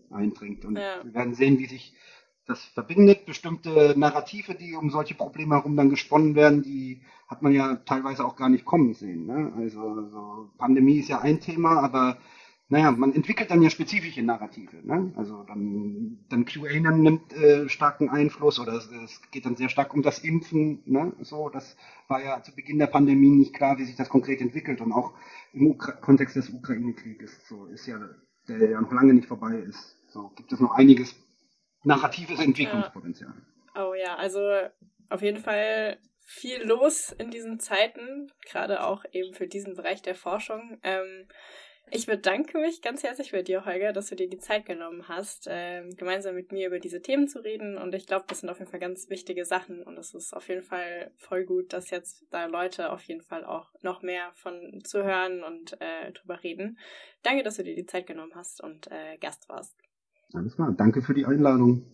[0.10, 0.64] eindringt.
[0.64, 1.04] Und ja.
[1.04, 1.94] wir werden sehen, wie sich
[2.46, 3.26] das verbindet.
[3.26, 8.24] Bestimmte Narrative, die um solche Probleme herum dann gesponnen werden, die hat man ja teilweise
[8.24, 9.26] auch gar nicht kommen sehen.
[9.26, 9.52] Ne?
[9.58, 12.18] Also so Pandemie ist ja ein Thema, aber
[12.70, 14.78] naja, man entwickelt dann ja spezifische Narrative.
[14.84, 15.14] Ne?
[15.16, 19.94] Also dann, dann QAnon nimmt äh, starken Einfluss oder es, es, geht dann sehr stark
[19.94, 20.82] um das Impfen.
[20.86, 21.14] Ne?
[21.22, 21.76] So, das
[22.08, 25.14] war ja zu Beginn der Pandemie nicht klar, wie sich das konkret entwickelt und auch
[25.52, 27.48] im Ukra Kontext des Ukraine-Krieges.
[27.48, 28.00] So ist ja,
[28.48, 29.98] der ja noch lange nicht vorbei ist.
[30.08, 31.16] So gibt es noch einiges
[31.84, 33.34] narratives Entwicklungspotenzial.
[33.76, 33.86] Ja.
[33.86, 34.40] Oh ja, also
[35.10, 40.16] auf jeden Fall viel los in diesen Zeiten, gerade auch eben für diesen Bereich der
[40.16, 40.80] Forschung.
[40.84, 41.28] Ähm,
[41.92, 45.48] ich bedanke mich ganz herzlich bei dir, Holger, dass du dir die Zeit genommen hast,
[45.50, 47.78] ähm, gemeinsam mit mir über diese Themen zu reden.
[47.78, 49.84] Und ich glaube, das sind auf jeden Fall ganz wichtige Sachen.
[49.84, 53.46] Und es ist auf jeden Fall voll gut, dass jetzt da Leute auf jeden Fall
[53.46, 56.80] auch noch mehr von zu hören und äh, drüber reden.
[57.22, 59.76] Danke, dass du dir die Zeit genommen hast und äh, Gast warst.
[60.34, 60.74] Alles klar.
[60.76, 61.86] Danke für die Einladung.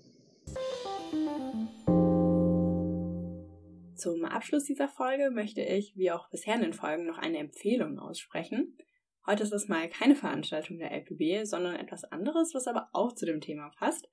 [3.96, 8.00] Zum Abschluss dieser Folge möchte ich, wie auch bisher in den Folgen, noch eine Empfehlung
[8.00, 8.78] aussprechen.
[9.26, 13.26] Heute ist es mal keine Veranstaltung der LPB, sondern etwas anderes, was aber auch zu
[13.26, 14.10] dem Thema passt.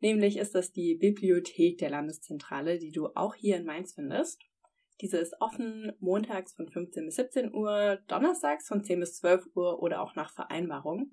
[0.00, 4.42] Nämlich ist das die Bibliothek der Landeszentrale, die du auch hier in Mainz findest.
[5.00, 9.82] Diese ist offen montags von 15 bis 17 Uhr, donnerstags von 10 bis 12 Uhr
[9.82, 11.12] oder auch nach Vereinbarung.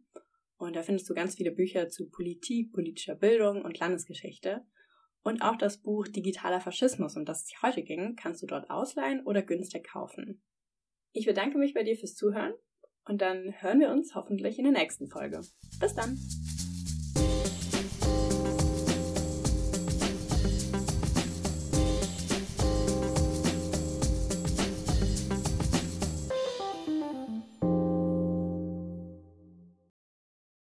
[0.58, 4.66] Und da findest du ganz viele Bücher zu Politik, politischer Bildung und Landesgeschichte.
[5.22, 9.26] Und auch das Buch Digitaler Faschismus, um das es heute ging, kannst du dort ausleihen
[9.26, 10.42] oder günstig kaufen.
[11.14, 12.54] Ich bedanke mich bei dir fürs Zuhören
[13.10, 15.42] und dann hören wir uns hoffentlich in der nächsten Folge.
[15.80, 16.18] Bis dann!